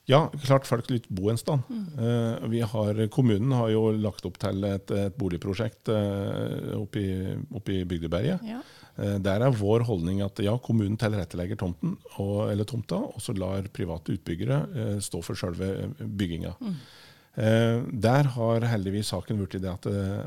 Ja, 0.09 0.23
klart 0.41 0.65
folk 0.65 0.87
vil 0.89 1.03
bo 1.13 1.29
en 1.29 1.37
sted. 1.37 1.61
Mm. 1.69 2.49
Vi 2.49 2.63
har, 2.65 2.99
kommunen 3.13 3.51
har 3.53 3.69
jo 3.69 3.91
lagt 3.93 4.25
opp 4.25 4.39
til 4.41 4.63
et, 4.65 4.89
et 4.89 5.17
boligprosjekt 5.19 5.91
uh, 5.93 6.73
oppe 6.79 7.75
i 7.75 7.83
Bygdeberget. 7.85 8.41
Ja. 8.47 8.63
Uh, 8.97 9.19
der 9.21 9.45
er 9.45 9.53
vår 9.53 9.85
holdning 9.85 10.23
at 10.25 10.41
ja, 10.41 10.55
kommunen 10.65 10.97
tilrettelegger 10.97 11.59
tomten, 11.61 11.93
og, 12.17 12.49
eller 12.49 12.65
tomta, 12.65 12.97
og 12.97 13.21
så 13.21 13.37
lar 13.37 13.69
private 13.75 14.17
utbyggere 14.17 14.97
stå 15.05 15.21
for 15.25 15.37
selve 15.37 15.91
bygginga. 15.99 16.55
Mm. 16.57 16.81
Der 18.03 18.27
har 18.33 18.65
heldigvis 18.67 19.13
saken 19.13 19.37
blitt 19.39 19.61
det 19.61 19.69
at, 19.69 19.85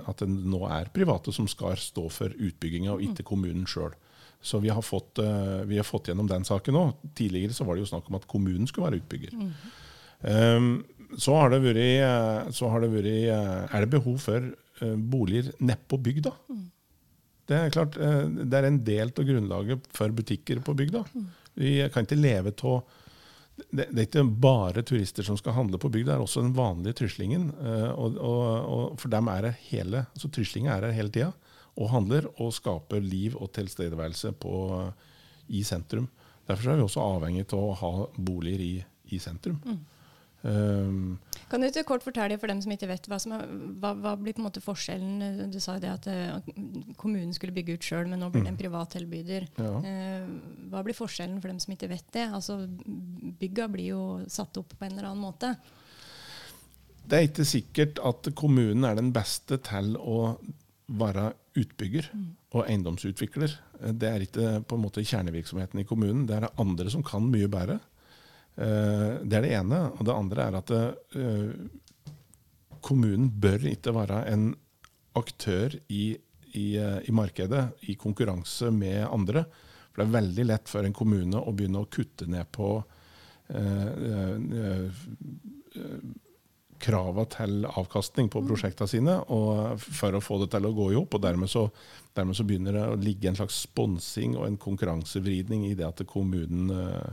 at 0.09 0.23
det 0.23 0.31
nå 0.31 0.62
er 0.71 0.88
private 0.95 1.35
som 1.35 1.51
skal 1.51 1.75
stå 1.77 2.07
for 2.14 2.33
utbygginga, 2.33 2.95
og 2.95 3.03
ikke 3.05 3.27
kommunen 3.27 3.66
sjøl. 3.68 3.92
Så 4.42 4.59
vi 4.59 4.68
har, 4.68 4.83
fått, 4.83 5.18
uh, 5.18 5.62
vi 5.62 5.76
har 5.76 5.87
fått 5.87 6.09
gjennom 6.11 6.26
den 6.26 6.44
saken 6.44 6.78
òg. 6.78 6.96
Tidligere 7.14 7.55
så 7.55 7.66
var 7.66 7.78
det 7.78 7.85
jo 7.85 7.92
snakk 7.92 8.09
om 8.11 8.18
at 8.18 8.26
kommunen 8.31 8.66
skulle 8.66 8.88
være 8.88 8.98
utbygger. 8.98 9.37
Mm. 9.38 9.52
Um, 10.22 10.72
så 11.18 11.37
har 11.37 11.52
det 11.52 11.61
vært, 11.61 11.78
eh, 11.83 12.50
så 12.57 12.70
har 12.72 12.81
det 12.81 12.88
vært 12.92 13.09
uh, 13.35 13.74
Er 13.74 13.83
det 13.83 13.90
behov 13.92 14.14
for 14.22 14.46
boliger 14.83 15.50
nedpå 15.62 15.98
bygda? 16.02 16.33
Mm. 16.50 16.62
Det 17.46 17.59
er 17.59 17.74
klart, 17.74 17.98
det 17.98 18.57
er 18.57 18.66
en 18.66 18.81
del 18.87 19.12
av 19.12 19.26
grunnlaget 19.28 19.85
for 19.94 20.14
butikker 20.16 20.62
på 20.64 20.74
bygda. 20.78 21.02
Mm. 21.12 21.28
Vi 21.61 21.72
kan 21.92 22.07
ikke 22.07 22.18
leve 22.18 22.55
av 22.57 22.81
det, 23.68 23.85
det, 23.92 23.98
er 23.98 24.07
ikke 24.09 24.24
bare 24.42 24.83
turister 24.88 25.26
som 25.26 25.37
skal 25.38 25.55
handle 25.55 25.78
på 25.78 25.90
bygda, 25.92 26.14
det 26.14 26.16
er 26.16 26.24
også 26.24 26.42
den 26.42 26.55
vanlige 26.57 26.96
tryslingen. 27.02 27.50
Og, 27.92 28.16
og, 28.16 28.42
og 28.72 29.02
for 29.02 29.12
dem 29.12 29.28
er 29.31 29.46
det 29.46 29.52
hele, 29.68 30.07
altså 30.16 30.33
Tryslinga 30.33 30.74
er 30.74 30.88
her 30.88 30.96
hele 30.96 31.14
tida 31.14 31.31
og 31.83 31.90
handler 31.90 32.29
og 32.37 32.53
skaper 32.55 33.03
liv 33.03 33.35
og 33.38 33.51
tilstedeværelse 33.57 34.33
på, 34.42 34.57
i 35.51 35.62
sentrum. 35.66 36.09
Derfor 36.49 36.73
er 36.73 36.79
vi 36.79 36.87
også 36.87 37.03
avhengig 37.03 37.47
av 37.51 37.64
å 37.64 37.79
ha 37.79 37.92
boliger 38.16 38.62
i, 38.62 38.75
i 39.14 39.21
sentrum. 39.23 39.59
Mm. 39.66 39.81
Um, 40.42 41.18
kan 41.47 41.62
du 41.62 41.68
ikke 41.68 41.85
kort 41.87 42.03
fortelle 42.03 42.35
for 42.40 42.51
dem 42.51 42.59
som 42.64 42.73
ikke 42.75 42.88
vet 42.90 43.05
hva 43.07 43.18
som 43.23 43.37
er, 43.37 43.45
hva, 43.79 43.92
hva 43.95 44.16
blir 44.18 44.35
på 44.35 44.42
en 44.42 44.49
måte 44.49 44.62
forskjellen? 44.64 45.53
Du 45.55 45.61
sa 45.62 45.77
jo 45.77 45.85
det 45.85 45.92
at 45.92 46.09
uh, 46.11 46.97
kommunen 46.99 47.31
skulle 47.37 47.55
bygge 47.55 47.77
ut 47.77 47.87
sjøl, 47.87 48.09
men 48.11 48.18
nå 48.18 48.31
blir 48.33 48.42
det 48.42 48.51
en 48.51 48.57
mm. 48.57 48.62
privat 48.64 48.90
tilbyder. 48.97 49.47
Ja. 49.62 49.77
Uh, 49.87 50.64
hva 50.73 50.83
blir 50.87 50.99
forskjellen 50.99 51.38
for 51.38 51.53
dem 51.53 51.61
som 51.62 51.77
ikke 51.77 51.92
vet 51.92 52.09
det? 52.16 52.27
Altså, 52.35 52.59
Bygga 53.38 53.68
blir 53.71 53.92
jo 53.92 54.03
satt 54.31 54.59
opp 54.59 54.75
på 54.75 54.88
en 54.88 54.97
eller 54.97 55.12
annen 55.12 55.23
måte. 55.23 55.55
Det 57.07 57.18
er 57.18 57.29
ikke 57.29 57.47
sikkert 57.47 58.03
at 58.03 58.29
kommunen 58.38 58.87
er 58.87 58.99
den 58.99 59.14
beste 59.14 59.59
til 59.62 59.95
å 59.99 60.37
være 60.98 61.31
utbygger 61.59 62.09
og 62.52 62.66
eiendomsutvikler. 62.66 63.55
Det 63.96 64.09
er 64.09 64.24
ikke 64.24 64.61
på 64.68 64.76
en 64.76 64.85
måte 64.85 65.05
kjernevirksomheten 65.05 65.83
i 65.83 65.87
kommunen. 65.88 66.26
Det 66.28 66.37
er 66.37 66.46
det 66.46 66.55
andre 66.62 66.92
som 66.92 67.05
kan 67.07 67.26
mye 67.33 67.48
bedre. 67.52 67.78
Eh, 68.57 69.20
det 69.24 69.38
er 69.38 69.46
det 69.46 69.55
ene. 69.57 69.81
Og 69.96 70.05
det 70.07 70.16
andre 70.16 70.48
er 70.48 70.59
at 70.61 70.72
eh, 70.76 71.52
kommunen 72.85 73.31
bør 73.42 73.68
ikke 73.72 73.94
være 73.96 74.24
en 74.33 74.50
aktør 75.18 75.76
i, 75.92 76.05
i, 76.52 76.66
eh, 76.81 76.98
i 77.09 77.14
markedet 77.14 77.66
i 77.88 77.96
konkurranse 78.00 78.72
med 78.74 79.07
andre. 79.09 79.46
For 79.92 80.02
det 80.02 80.09
er 80.09 80.18
veldig 80.18 80.48
lett 80.48 80.72
for 80.72 80.88
en 80.88 80.96
kommune 80.96 81.40
å 81.40 81.55
begynne 81.57 81.85
å 81.85 81.90
kutte 81.92 82.28
ned 82.31 82.48
på 82.52 82.74
krava 86.83 87.25
til 87.31 87.66
avkastning 87.68 88.29
på 88.33 88.42
mm. 88.42 88.49
prosjektene 88.51 88.90
sine 88.90 89.16
for 89.79 90.16
å 90.18 90.23
få 90.23 90.40
det 90.42 90.51
til 90.55 90.66
å 90.66 90.73
gå 90.77 90.88
i 90.92 90.97
hop. 90.99 91.14
Dermed, 91.23 91.51
så, 91.51 91.68
dermed 92.16 92.38
så 92.38 92.47
begynner 92.49 92.77
det 92.77 92.87
å 92.90 92.99
ligge 93.01 93.31
en 93.31 93.38
slags 93.38 93.61
sponsing 93.68 94.37
og 94.38 94.49
en 94.49 94.59
konkurransevridning 94.61 95.68
i 95.68 95.77
det 95.79 95.87
at 95.88 96.03
kommunen 96.11 96.73
uh, 96.75 97.12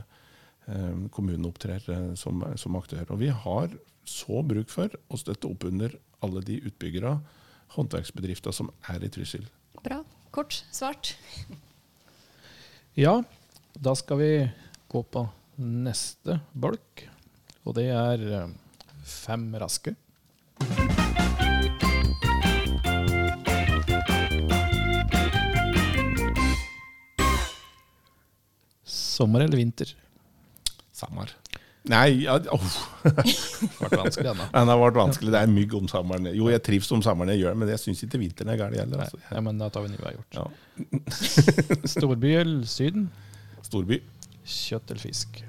eh, 0.66 1.06
kommunen 1.14 1.48
opptrer 1.48 1.84
eh, 1.90 2.14
som, 2.18 2.42
som, 2.60 2.78
aktør. 2.78 3.06
Og 3.14 3.22
vi 3.22 3.30
har 3.30 3.74
så 4.08 4.42
bruk 4.46 4.70
for 4.72 4.92
å 5.08 5.18
støtte 5.20 5.50
opp 5.50 5.66
under 5.68 5.94
alle 6.24 6.42
de 6.44 6.58
utbyggere, 6.68 7.18
håndverksbedrifter 7.76 8.54
som 8.54 8.70
er 8.90 9.04
i 9.06 9.10
Trysil. 9.12 9.46
Bra. 9.84 10.02
Kort, 10.30 10.60
svart. 10.70 11.16
Ja, 12.98 13.16
da 13.74 13.94
skal 13.98 14.20
vi 14.20 14.32
gå 14.90 15.02
på 15.02 15.24
neste 15.60 16.40
bolk, 16.52 17.04
og 17.66 17.74
det 17.78 17.88
er 17.94 18.22
eh, 18.26 18.52
fem 19.04 19.48
raske. 19.60 19.94
Sommer 28.84 29.40
eller 29.40 29.56
vinter? 29.56 29.96
Sommer. 30.92 31.36
Nei 31.88 32.24
ja, 32.24 32.36
oh. 32.52 32.72
Det 33.02 33.88
ble 33.88 33.98
vanskelig. 34.02 34.32
Den 34.52 34.70
har 34.70 34.80
vært 34.80 34.98
vanskelig. 34.98 35.32
Det 35.32 35.40
er 35.40 35.52
mygg 35.52 35.74
om 35.78 35.88
sommeren. 35.88 36.28
Jo, 36.36 36.50
jeg 36.52 36.62
trives 36.64 36.90
om 36.92 37.02
sommeren, 37.04 37.32
jeg 37.32 37.46
gjør 37.46 37.56
men 37.60 37.72
jeg 37.72 37.80
syns 37.80 38.02
ikke 38.04 38.20
vinteren 38.20 38.52
er 38.52 38.60
gæren 38.60 38.76
heller. 38.82 39.04
Altså. 39.06 39.20
Ja, 39.30 39.40
men 39.44 39.60
da 39.60 39.70
tar 39.72 39.86
vi 39.86 39.92
ny 39.94 40.00
vei 40.00 40.12
gjort. 40.16 40.40
Ja. 40.40 40.46
Storby 41.94 42.34
eller 42.42 42.66
Syden? 42.68 43.08
Storby. 43.64 44.02
Kjøtt 44.44 44.92
eller 44.92 45.04
fisk? 45.04 45.40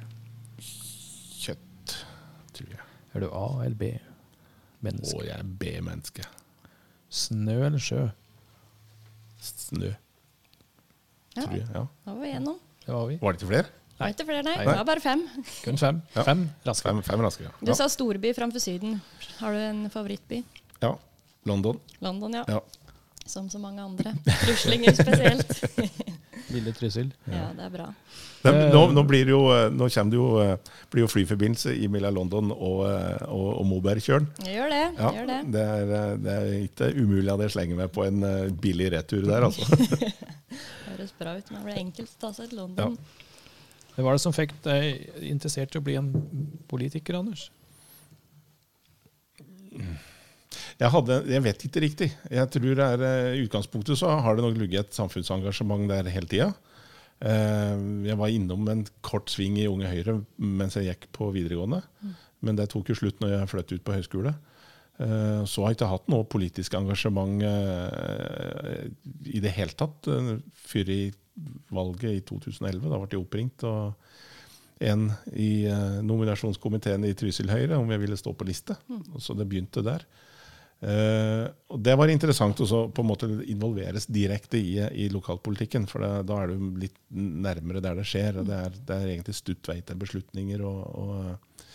Kjøtt, 1.41 1.97
tror 2.55 2.71
jeg. 2.77 2.87
Er 3.13 3.23
du 3.25 3.27
A 3.35 3.45
eller 3.65 3.75
B? 3.79 3.91
Menneske. 4.81 5.17
Å, 5.19 5.25
jeg 5.27 5.35
er 5.35 5.43
B-menneske. 5.61 6.23
Snø 7.11 7.57
eller 7.67 7.81
sjø? 7.83 8.07
Snø, 9.41 9.91
Ja, 11.35 11.43
tror 11.43 11.53
jeg. 11.57 11.67
Ja. 11.73 11.83
da 12.05 12.13
var 12.15 12.21
vi 12.23 12.31
gjennom. 12.31 12.57
Det 12.85 12.93
var 12.95 13.05
vi. 13.09 13.17
Var 13.21 13.33
det 13.35 13.41
ikke 13.41 13.51
flere? 13.51 13.69
Nei. 13.91 13.99
var 14.01 14.13
ikke 14.15 14.25
flere, 14.25 14.43
nei. 14.47 14.55
Nei. 14.57 14.65
Det 14.65 14.77
var 14.79 14.87
bare 14.89 15.03
fem. 15.03 15.21
Kun 15.61 15.77
fem. 15.77 16.01
Ja. 16.15 16.23
Fem 16.25 16.41
raske. 16.65 16.87
Fem, 16.89 17.01
fem 17.05 17.23
raske, 17.25 17.45
ja. 17.45 17.51
Du 17.61 17.69
ja. 17.71 17.77
sa 17.77 17.87
storby 17.91 18.31
framfor 18.37 18.63
Syden. 18.63 18.97
Har 19.39 19.53
du 19.55 19.61
en 19.67 19.85
favorittby? 19.93 20.43
ja. 20.81 20.95
London. 21.49 21.79
London, 22.05 22.35
ja. 22.37 22.43
Ja. 22.47 22.59
Som 23.31 23.47
så 23.49 23.61
mange 23.63 23.79
andre. 23.79 24.11
Truslinger 24.43 24.91
spesielt. 24.97 25.63
Lille 26.51 26.73
trussel. 26.75 27.13
Ja, 27.31 27.45
det 27.55 27.63
er 27.63 27.71
bra. 27.71 27.85
Men, 28.43 28.57
nå, 28.73 28.81
nå, 28.91 29.03
blir 29.07 29.23
det 29.29 29.31
jo, 29.31 29.41
nå 29.71 29.87
det 29.87 30.17
jo, 30.17 30.25
eh, 30.41 30.71
blir 30.91 31.05
jo 31.05 31.09
flyforbindelse 31.13 31.75
i 31.79 31.87
mellom 31.91 32.17
London 32.17 32.51
og, 32.51 32.81
eh, 32.89 33.23
og, 33.29 33.47
og 33.61 33.69
Mobergkjølen. 33.69 34.27
Gjør 34.43 34.73
det. 34.73 34.81
Ja, 34.97 35.13
Gjør 35.15 35.31
det. 35.31 35.39
det, 35.53 35.63
er, 35.77 35.93
eh, 35.99 36.13
det 36.25 36.35
er 36.35 36.51
ikke 36.65 36.91
umulig 36.97 37.31
at 37.31 37.45
jeg 37.45 37.55
slenger 37.55 37.79
meg 37.79 37.95
på 37.95 38.03
en 38.09 38.27
eh, 38.27 38.51
billig 38.67 38.91
retur 38.97 39.23
der, 39.29 39.47
altså. 39.47 39.63
Høres 40.89 41.15
bra 41.15 41.37
ut. 41.37 41.51
Men 41.53 41.61
det 41.61 41.65
blir 41.69 41.81
enkelt 41.85 42.11
å 42.17 42.21
ta 42.25 42.35
seg 42.35 42.51
til 42.51 42.63
London. 42.65 42.99
Hva 43.95 44.07
var 44.09 44.19
det 44.19 44.23
som 44.23 44.35
fikk 44.35 44.57
deg 44.67 45.23
interessert 45.31 45.75
i 45.75 45.79
å 45.79 45.85
bli 45.87 45.95
en 45.99 46.11
politiker, 46.71 47.21
Anders? 47.21 47.47
Jeg, 50.79 50.89
hadde, 50.93 51.17
jeg 51.31 51.43
vet 51.45 51.65
ikke 51.67 51.81
riktig. 51.83 52.09
Jeg 52.31 52.49
tror 52.53 52.75
det 52.79 52.85
er, 52.87 53.05
eh, 53.07 53.37
I 53.39 53.45
utgangspunktet 53.47 53.99
så 53.99 54.13
har 54.23 54.35
det 54.37 54.45
nok 54.45 54.57
ligget 54.61 54.87
et 54.87 54.97
samfunnsengasjement 54.97 55.87
der 55.91 56.09
hele 56.13 56.27
tida. 56.31 56.51
Jeg 57.21 58.15
var 58.17 58.31
innom 58.33 58.63
en 58.71 58.79
kort 59.05 59.29
sving 59.29 59.59
i 59.61 59.67
Unge 59.69 59.85
Høyre 59.85 60.15
mens 60.41 60.73
jeg 60.73 60.87
gikk 60.87 61.03
på 61.13 61.27
videregående. 61.35 61.83
Men 62.41 62.57
det 62.57 62.71
tok 62.73 62.89
jo 62.89 62.95
slutt 62.97 63.19
når 63.21 63.35
jeg 63.35 63.49
flyttet 63.51 63.77
ut 63.77 63.83
på 63.85 63.93
høyskole. 63.93 64.31
Eh, 64.97 65.43
Så 65.45 65.61
har 65.61 65.69
jeg 65.69 65.77
ikke 65.77 65.91
hatt 65.91 66.09
noe 66.09 66.25
politisk 66.25 66.73
engasjement 66.79 67.43
eh, 67.45 68.87
i 69.37 69.41
det 69.43 69.53
hele 69.53 69.77
tatt 69.77 70.09
eh, 70.09 70.31
før 70.57 70.89
i 70.89 71.01
valget 71.69 72.09
i 72.17 72.23
2011. 72.25 72.89
Da 72.89 72.97
ble 73.03 73.11
jeg 73.13 73.21
oppringt 73.21 73.67
og 73.69 73.93
en 74.81 75.11
i 75.37 75.51
eh, 75.69 75.99
nominasjonskomiteen 76.01 77.05
i 77.05 77.13
Trysil 77.17 77.53
Høyre 77.53 77.77
om 77.77 77.93
jeg 77.93 78.01
ville 78.01 78.17
stå 78.17 78.33
på 78.33 78.49
liste. 78.49 78.77
Så 79.21 79.37
det 79.37 79.45
begynte 79.51 79.85
der. 79.85 80.07
Eh, 80.81 81.45
og 81.69 81.81
Det 81.85 81.93
var 81.97 82.09
interessant 82.09 82.61
å 82.65 82.83
på 82.89 83.03
en 83.03 83.09
måte 83.09 83.29
involveres 83.53 84.07
direkte 84.09 84.57
i, 84.57 84.79
i 85.05 85.09
lokalpolitikken. 85.13 85.85
For 85.89 86.01
det, 86.01 86.11
da 86.29 86.41
er 86.41 86.53
du 86.53 86.71
litt 86.81 86.97
nærmere 87.13 87.83
der 87.83 87.99
det 88.01 88.07
skjer. 88.09 88.41
og 88.41 88.49
Det 88.49 88.57
er, 88.57 88.79
det 88.87 88.97
er 88.97 89.11
egentlig 89.13 89.37
stutt 89.37 89.71
vei 89.71 89.79
til 89.85 89.99
beslutninger. 90.01 90.65
og, 90.65 90.81
og 91.05 91.67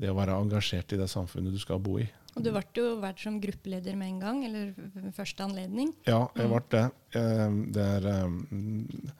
det 0.00 0.08
å 0.08 0.16
være 0.16 0.38
engasjert 0.40 0.94
i 0.94 0.98
det 1.00 1.10
samfunnet 1.12 1.52
du 1.52 1.60
skal 1.60 1.80
bo 1.84 1.98
i. 2.00 2.06
Og 2.38 2.44
du 2.46 2.52
ble 2.54 2.62
jo 2.78 2.92
vært 3.02 3.20
som 3.20 3.40
gruppeleder 3.42 3.96
med 3.98 4.14
en 4.14 4.20
gang, 4.22 4.38
eller 4.46 5.10
første 5.16 5.44
anledning. 5.44 5.90
Ja, 6.08 6.22
jeg 6.38 6.48
ble 6.48 6.62
det. 6.72 6.84
Eh, 7.18 7.48
Det 7.74 7.88
er 7.98 8.06
eh, 8.14 9.18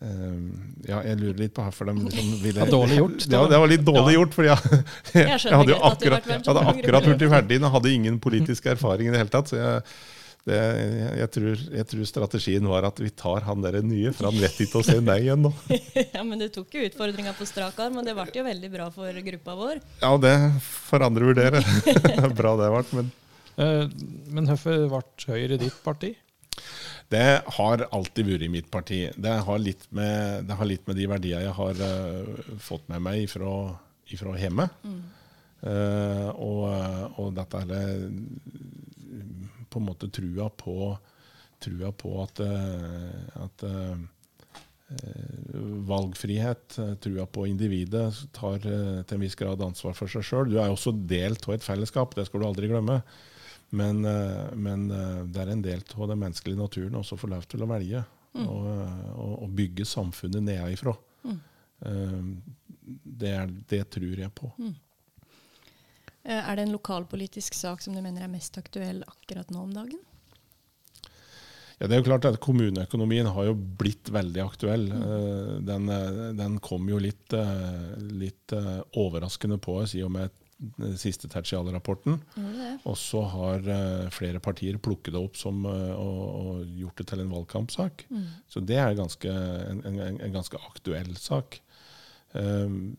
Ja, 0.00 1.00
jeg 1.04 1.18
lurer 1.20 1.40
litt 1.42 1.52
på 1.56 1.64
hvorfor 1.66 1.90
de 1.90 1.94
liksom 2.06 2.30
ville 2.44 2.62
var 2.62 2.70
dårlig 2.72 2.96
gjort, 3.00 3.26
Ja, 3.28 3.42
det 3.50 3.58
var 3.60 3.68
litt 3.72 3.84
dårlig 3.84 4.14
gjort, 4.16 4.36
for 4.38 4.46
jeg, 4.50 4.78
jeg, 5.12 5.26
Jeg 5.28 5.58
hadde 5.60 5.74
jo 5.74 5.80
akkurat, 5.90 6.24
vært 6.24 6.32
jeg 6.32 6.48
hadde 6.48 6.62
akkurat 6.72 6.80
blitt 6.80 7.20
gruppeleder. 7.20 7.34
ferdig 7.36 7.60
og 7.60 7.74
hadde 7.76 7.92
ingen 7.98 8.16
politisk 8.22 8.70
erfaring 8.72 9.10
i 9.10 9.14
det 9.14 9.20
hele 9.24 9.34
tatt. 9.34 9.52
Så 9.52 9.60
jeg, 9.60 9.84
det, 10.48 10.56
jeg, 10.56 11.12
jeg, 11.20 11.30
tror, 11.36 11.64
jeg 11.76 11.88
tror 11.92 12.08
strategien 12.08 12.68
var 12.72 12.88
at 12.88 13.02
vi 13.04 13.10
tar 13.12 13.44
han 13.44 13.60
der 13.60 13.76
nye, 13.84 14.14
for 14.16 14.30
han 14.30 14.40
vet 14.40 14.56
ikke 14.64 14.80
å 14.80 14.86
si 14.88 14.96
nei 15.04 15.18
igjen 15.26 15.44
nå. 15.44 15.52
ja, 16.16 16.24
Men 16.24 16.40
du 16.40 16.48
tok 16.48 16.78
jo 16.78 16.86
utfordringa 16.88 17.36
på 17.36 17.48
strak 17.48 17.76
arm, 17.84 18.00
og 18.00 18.08
det 18.08 18.16
ble 18.16 18.28
jo 18.40 18.46
veldig 18.48 18.72
bra 18.72 18.88
for 18.94 19.24
gruppa 19.28 19.58
vår. 19.60 19.84
Ja, 20.00 20.14
det 20.22 20.36
får 20.88 21.10
andre 21.10 21.28
vurdere. 21.32 21.64
Bra 22.40 22.56
det 22.56 22.72
ble. 22.72 22.86
Men 23.02 23.16
Eh, 23.60 23.86
Men 24.32 24.48
hvorfor 24.48 24.86
ble 24.88 25.02
Høyre 25.28 25.58
ditt 25.60 25.76
parti? 25.84 26.14
Det 27.10 27.28
har 27.58 27.86
alltid 27.90 28.28
vært 28.28 28.46
i 28.46 28.50
mitt 28.52 28.68
parti. 28.70 29.00
Det 29.18 29.36
har 29.46 29.62
litt 29.62 29.88
med, 29.96 30.44
det 30.46 30.58
har 30.58 30.68
litt 30.68 30.84
med 30.86 30.98
de 31.00 31.08
verdiene 31.10 31.46
jeg 31.48 31.56
har 31.56 31.80
uh, 31.82 32.52
fått 32.62 32.86
med 32.92 33.02
meg 33.02 33.24
ifra, 33.24 33.54
ifra 34.14 34.36
hjemme. 34.38 34.68
Eh, 35.60 36.28
og, 36.40 36.62
og 37.20 37.34
dette 37.36 37.60
er 37.60 37.66
det, 37.68 37.82
på 39.70 39.80
en 39.80 39.88
måte 39.90 40.08
trua 40.12 40.48
på, 40.48 40.94
trua 41.60 41.90
på 41.92 42.14
at, 42.22 42.40
eh, 42.44 43.42
at 43.44 43.64
eh, 43.68 43.98
valgfrihet, 45.90 46.78
eh, 46.80 46.94
trua 47.04 47.26
på 47.28 47.44
individet, 47.50 48.08
tar 48.36 48.64
eh, 48.64 49.02
til 49.04 49.18
en 49.18 49.26
viss 49.26 49.36
grad 49.38 49.60
ansvar 49.64 49.96
for 49.98 50.10
seg 50.10 50.24
sjøl. 50.26 50.48
Du 50.48 50.56
er 50.58 50.72
også 50.72 50.94
del 50.96 51.36
av 51.36 51.58
et 51.58 51.66
fellesskap, 51.66 52.16
det 52.16 52.26
skal 52.28 52.42
du 52.42 52.48
aldri 52.48 52.72
glemme. 52.72 53.02
Men, 53.70 54.04
eh, 54.04 54.50
men 54.58 54.88
eh, 54.90 55.20
det 55.30 55.42
er 55.44 55.52
en 55.52 55.62
del 55.62 55.82
av 55.94 56.08
den 56.10 56.18
menneskelige 56.18 56.58
naturen 56.58 56.96
også 56.98 57.14
å 57.14 57.20
få 57.22 57.30
lov 57.30 57.44
til 57.50 57.62
å 57.62 57.68
velge. 57.70 58.02
Og, 58.40 58.66
eh, 58.70 59.08
og, 59.14 59.32
og 59.44 59.54
bygge 59.58 59.86
samfunnet 59.86 60.42
nedenfra. 60.46 60.94
Mm. 61.26 61.38
Det, 61.80 63.30
er- 63.30 63.54
det 63.70 63.80
tror 63.94 64.18
jeg 64.24 64.32
på. 64.36 64.50
Mm. 64.58 64.74
Er 66.30 66.56
det 66.58 66.66
en 66.66 66.74
lokalpolitisk 66.74 67.54
sak 67.56 67.80
som 67.82 67.94
du 67.96 68.02
mener 68.04 68.26
er 68.26 68.30
mest 68.32 68.58
aktuell 68.60 69.00
akkurat 69.08 69.50
nå 69.54 69.62
om 69.64 69.72
dagen? 69.74 69.98
Ja, 71.80 71.88
det 71.88 71.94
er 71.96 72.02
jo 72.02 72.08
klart 72.10 72.26
at 72.28 72.36
Kommuneøkonomien 72.44 73.30
har 73.32 73.46
jo 73.48 73.54
blitt 73.56 74.10
veldig 74.12 74.42
aktuell. 74.44 74.84
Mm. 74.92 75.64
Den, 75.64 75.88
den 76.36 76.58
kom 76.60 76.90
jo 76.92 76.98
litt, 77.00 77.32
litt 78.20 78.52
overraskende 79.00 79.56
på 79.64 79.78
oss 79.80 79.96
i 79.96 80.02
og 80.04 80.12
med 80.18 80.28
siste 81.00 81.28
tertialrapporten. 81.32 82.18
Og 82.84 82.96
så 83.00 83.22
har 83.32 83.64
uh, 83.64 84.10
flere 84.12 84.42
partier 84.44 84.76
plukket 84.82 85.14
det 85.14 85.22
opp 85.22 85.38
som, 85.40 85.64
uh, 85.64 85.94
og, 85.96 86.22
og 86.40 86.76
gjort 86.80 87.00
det 87.00 87.06
til 87.10 87.24
en 87.24 87.32
valgkampsak. 87.32 88.04
Så 88.50 88.60
det 88.60 88.76
er 88.82 88.98
ganske, 88.98 89.28
en, 89.32 89.80
en, 89.88 90.20
en 90.20 90.36
ganske 90.36 90.60
aktuell 90.68 91.14
sak. 91.16 91.60
Uh, 92.36 92.94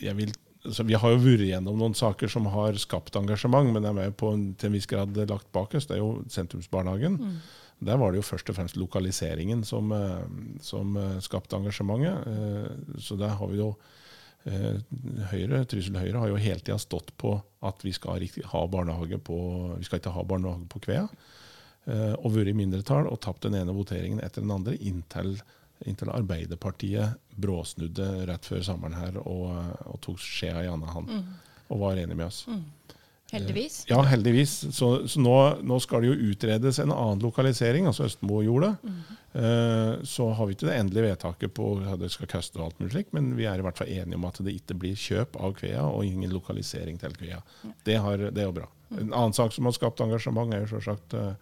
jeg 0.00 0.14
vil, 0.20 0.30
altså 0.64 0.84
vi 0.86 0.94
har 1.00 1.12
jo 1.12 1.24
vært 1.24 1.48
gjennom 1.48 1.80
noen 1.80 1.96
saker 1.98 2.30
som 2.30 2.46
har 2.52 2.76
skapt 2.80 3.16
engasjement, 3.18 3.72
men 3.74 3.88
er 3.90 4.08
jo 4.12 4.16
på 4.20 4.32
en, 4.36 4.46
til 4.54 4.70
en 4.70 4.76
viss 4.78 4.88
grad 4.90 5.16
lagt 5.28 5.50
bak 5.56 5.74
oss. 5.74 5.88
Det 5.90 5.96
er 5.98 6.04
jo 6.04 6.22
sentrumsbarnehagen. 6.30 7.18
Der 7.84 7.98
var 8.00 8.12
det 8.12 8.20
jo 8.22 8.28
først 8.28 8.48
og 8.48 8.56
fremst 8.56 8.78
lokaliseringen 8.78 9.64
som, 9.66 9.90
eh, 9.92 10.24
som 10.62 10.94
eh, 10.96 11.18
skapte 11.20 11.58
engasjementet. 11.58 12.28
Eh, 12.30 13.00
Så 13.02 13.18
der 13.18 13.34
har 13.34 13.50
vi 13.50 13.58
jo 13.58 13.72
eh, 13.74 13.82
Høyre, 14.44 15.62
Trussel 15.70 15.96
Høyre 15.96 16.20
har 16.20 16.28
jo 16.28 16.40
hele 16.40 16.60
tida 16.60 16.76
stått 16.80 17.14
på 17.20 17.36
at 17.64 17.80
vi 17.84 17.92
skal 17.96 18.20
ha 18.52 18.62
barnehage 18.68 19.18
på, 19.24 19.38
vi 19.78 19.86
skal 19.88 20.02
ikke 20.02 20.12
ha 20.12 20.24
barnehage 20.28 20.68
på 20.68 20.82
Kvea. 20.84 21.06
Eh, 21.86 22.12
Og 22.18 22.32
vært 22.34 22.52
i 22.52 22.56
mindretall 22.56 23.08
og 23.08 23.20
tapt 23.24 23.46
den 23.46 23.56
ene 23.58 23.72
voteringen 23.76 24.20
etter 24.24 24.44
den 24.44 24.52
andre 24.52 24.76
inntil, 24.76 25.38
inntil 25.84 26.12
Arbeiderpartiet 26.12 27.16
bråsnudde 27.40 28.26
rett 28.28 28.44
før 28.46 28.62
sommeren 28.64 28.94
her 28.96 29.16
og, 29.24 29.48
og 29.88 29.98
tok 30.04 30.20
skjea 30.22 30.62
i 30.64 30.70
andre 30.70 30.92
hånd 30.92 31.10
og 31.72 31.80
var 31.80 31.96
enig 31.96 32.16
med 32.16 32.26
oss. 32.28 32.44
Heldigvis. 33.32 33.80
Ja, 33.88 33.98
heldigvis. 34.06 34.52
Så, 34.76 34.88
så 35.08 35.20
nå, 35.20 35.34
nå 35.66 35.78
skal 35.82 36.04
det 36.04 36.12
jo 36.12 36.32
utredes 36.32 36.78
en 36.78 36.92
annen 36.94 37.22
lokalisering, 37.24 37.88
altså 37.90 38.06
Østmojordet. 38.06 38.74
gjorde 38.82 38.92
det. 39.00 39.20
Eh, 39.34 40.02
så 40.06 40.28
har 40.30 40.46
vi 40.46 40.54
ikke 40.54 40.68
det 40.68 40.76
endelige 40.78 41.08
vedtaket 41.08 41.54
på 41.56 41.72
hva 41.80 41.96
det 41.98 42.12
skal 42.14 42.30
koste, 42.30 42.60
og 42.60 42.68
alt 42.68 42.82
mulig 42.82 42.92
slikt, 42.94 43.14
men 43.16 43.32
vi 43.34 43.48
er 43.50 43.58
i 43.58 43.64
hvert 43.66 43.80
fall 43.80 43.90
enige 43.90 44.20
om 44.20 44.28
at 44.28 44.38
det 44.46 44.54
ikke 44.54 44.76
blir 44.84 45.00
kjøp 45.00 45.38
av 45.40 45.56
Kvea 45.58 45.82
og 45.88 46.06
ingen 46.06 46.30
lokalisering 46.30 47.00
til 47.02 47.16
Kvea. 47.18 47.40
Det, 47.86 47.98
har, 48.04 48.28
det 48.28 48.44
er 48.44 48.46
jo 48.50 48.58
bra. 48.60 48.68
En 48.94 49.10
annen 49.10 49.34
sak 49.34 49.56
som 49.56 49.66
har 49.66 49.74
skapt 49.74 50.04
engasjement, 50.04 50.54
er 50.54 50.62
jo 50.62 50.76
selvsagt 50.76 51.16
uh, 51.18 51.32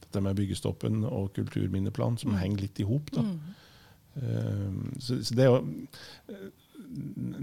dette 0.00 0.22
med 0.24 0.38
byggestoppen 0.38 1.02
og 1.10 1.34
kulturminneplan, 1.36 2.16
som 2.22 2.38
henger 2.40 2.64
litt 2.64 2.80
i 2.80 2.88
hop. 2.88 3.12
Eh, 3.18 4.72
så, 4.96 5.20
så 5.20 5.36
det 5.36 5.44
er 5.44 5.52
jo 5.52 6.48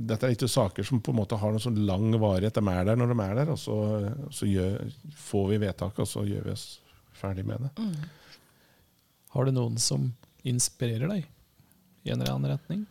dette 0.10 0.28
er 0.28 0.36
ikke 0.36 0.50
saker 0.52 0.86
som 0.86 1.02
på 1.04 1.14
en 1.14 1.20
måte 1.20 1.38
har 1.40 1.54
noen 1.54 1.64
sånn 1.64 1.82
lang 1.88 2.12
varighet. 2.22 2.60
De 2.60 2.74
er 2.74 2.86
der 2.88 3.00
når 3.00 3.14
de 3.14 3.18
er 3.26 3.36
der, 3.42 3.52
og 3.54 3.60
så, 3.62 3.78
så 4.34 4.48
gjør, 4.50 4.86
får 5.18 5.50
vi 5.54 5.60
vedtaket, 5.66 6.04
og 6.06 6.10
så 6.10 6.26
gjør 6.28 6.48
vi 6.48 6.54
oss 6.54 6.68
ferdig 7.20 7.46
med 7.48 7.66
det. 7.66 7.74
Mm. 7.80 8.40
Har 9.36 9.46
du 9.46 9.54
noen 9.54 9.78
som 9.82 10.10
inspirerer 10.48 11.12
deg 11.12 11.28
i 12.06 12.14
en 12.14 12.22
eller 12.22 12.34
annen 12.34 12.54
retning? 12.56 12.86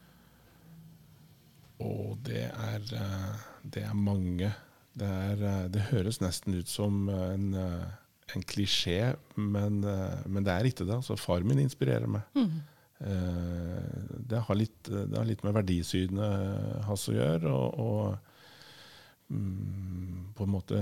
Og 1.83 2.19
det 2.27 2.49
er, 2.49 2.83
eh, 2.99 3.47
det 3.63 3.85
er 3.87 3.95
mange. 3.95 4.51
Det, 4.99 5.07
er, 5.07 5.43
eh, 5.47 5.69
det, 5.71 5.89
høres 5.93 6.21
nesten 6.21 6.59
ut 6.59 6.71
som 6.71 7.09
en, 7.09 7.53
eh, 7.55 7.87
en 8.35 8.43
klisjé, 8.43 9.15
men, 9.37 9.81
men, 10.27 10.43
det 10.45 10.53
er 10.53 10.69
ikke 10.69 10.85
det. 10.85 10.99
Altså, 10.99 11.17
far 11.17 11.47
min 11.47 11.63
inspirerer 11.63 12.11
meg. 12.11 12.27
Mm. 12.35 12.59
Det 12.99 14.41
har, 14.43 14.57
litt, 14.59 14.89
det 14.89 15.15
har, 15.15 15.27
litt, 15.29 15.45
med 15.47 15.55
verdisynet 15.55 16.85
hans 16.89 17.07
å 17.11 17.15
gjøre. 17.15 17.53
Og, 17.53 17.79
og 17.79 19.35
mm, 19.35 20.35
på 20.35 20.47
en 20.47 20.55
måte 20.55 20.81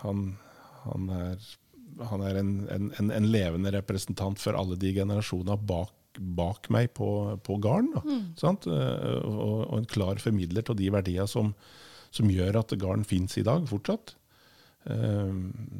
Han, 0.00 0.22
han 0.86 1.10
er, 1.12 1.48
han 2.08 2.24
er 2.24 2.40
en, 2.40 2.52
en, 2.72 3.10
en, 3.10 3.28
levende 3.28 3.72
representant 3.74 4.40
for 4.40 4.56
alle 4.56 4.78
de 4.80 4.94
generasjonene 4.96 5.58
bak, 5.68 5.92
bak 6.16 6.70
meg 6.72 6.94
på, 6.96 7.10
på 7.44 7.58
gården. 7.60 7.92
Mm. 8.00 8.24
Og, 8.40 8.70
og, 9.28 9.76
en 9.76 9.90
klar 9.92 10.22
formidler 10.24 10.64
av 10.72 10.80
de 10.80 10.88
verdiene 10.94 11.28
som, 11.28 11.52
som, 12.08 12.32
gjør 12.32 12.62
at 12.62 12.72
gården 12.80 13.04
fins 13.04 13.36
i 13.36 13.44
dag 13.44 13.68
fortsatt. 13.68 14.16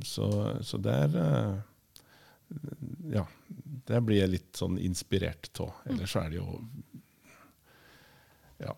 Så, 0.04 0.26
så 0.60 0.78
det 0.84 0.92
er 1.06 1.14
Ja 3.10 3.26
det 3.90 4.00
blir 4.06 4.20
jeg 4.22 4.34
litt 4.36 4.58
sånn 4.58 4.78
inspirert 4.82 5.50
av. 5.62 5.74
Ellers 5.90 6.16
er 6.18 6.30
det 6.30 6.40
jo 6.40 6.60
Ja. 8.60 8.74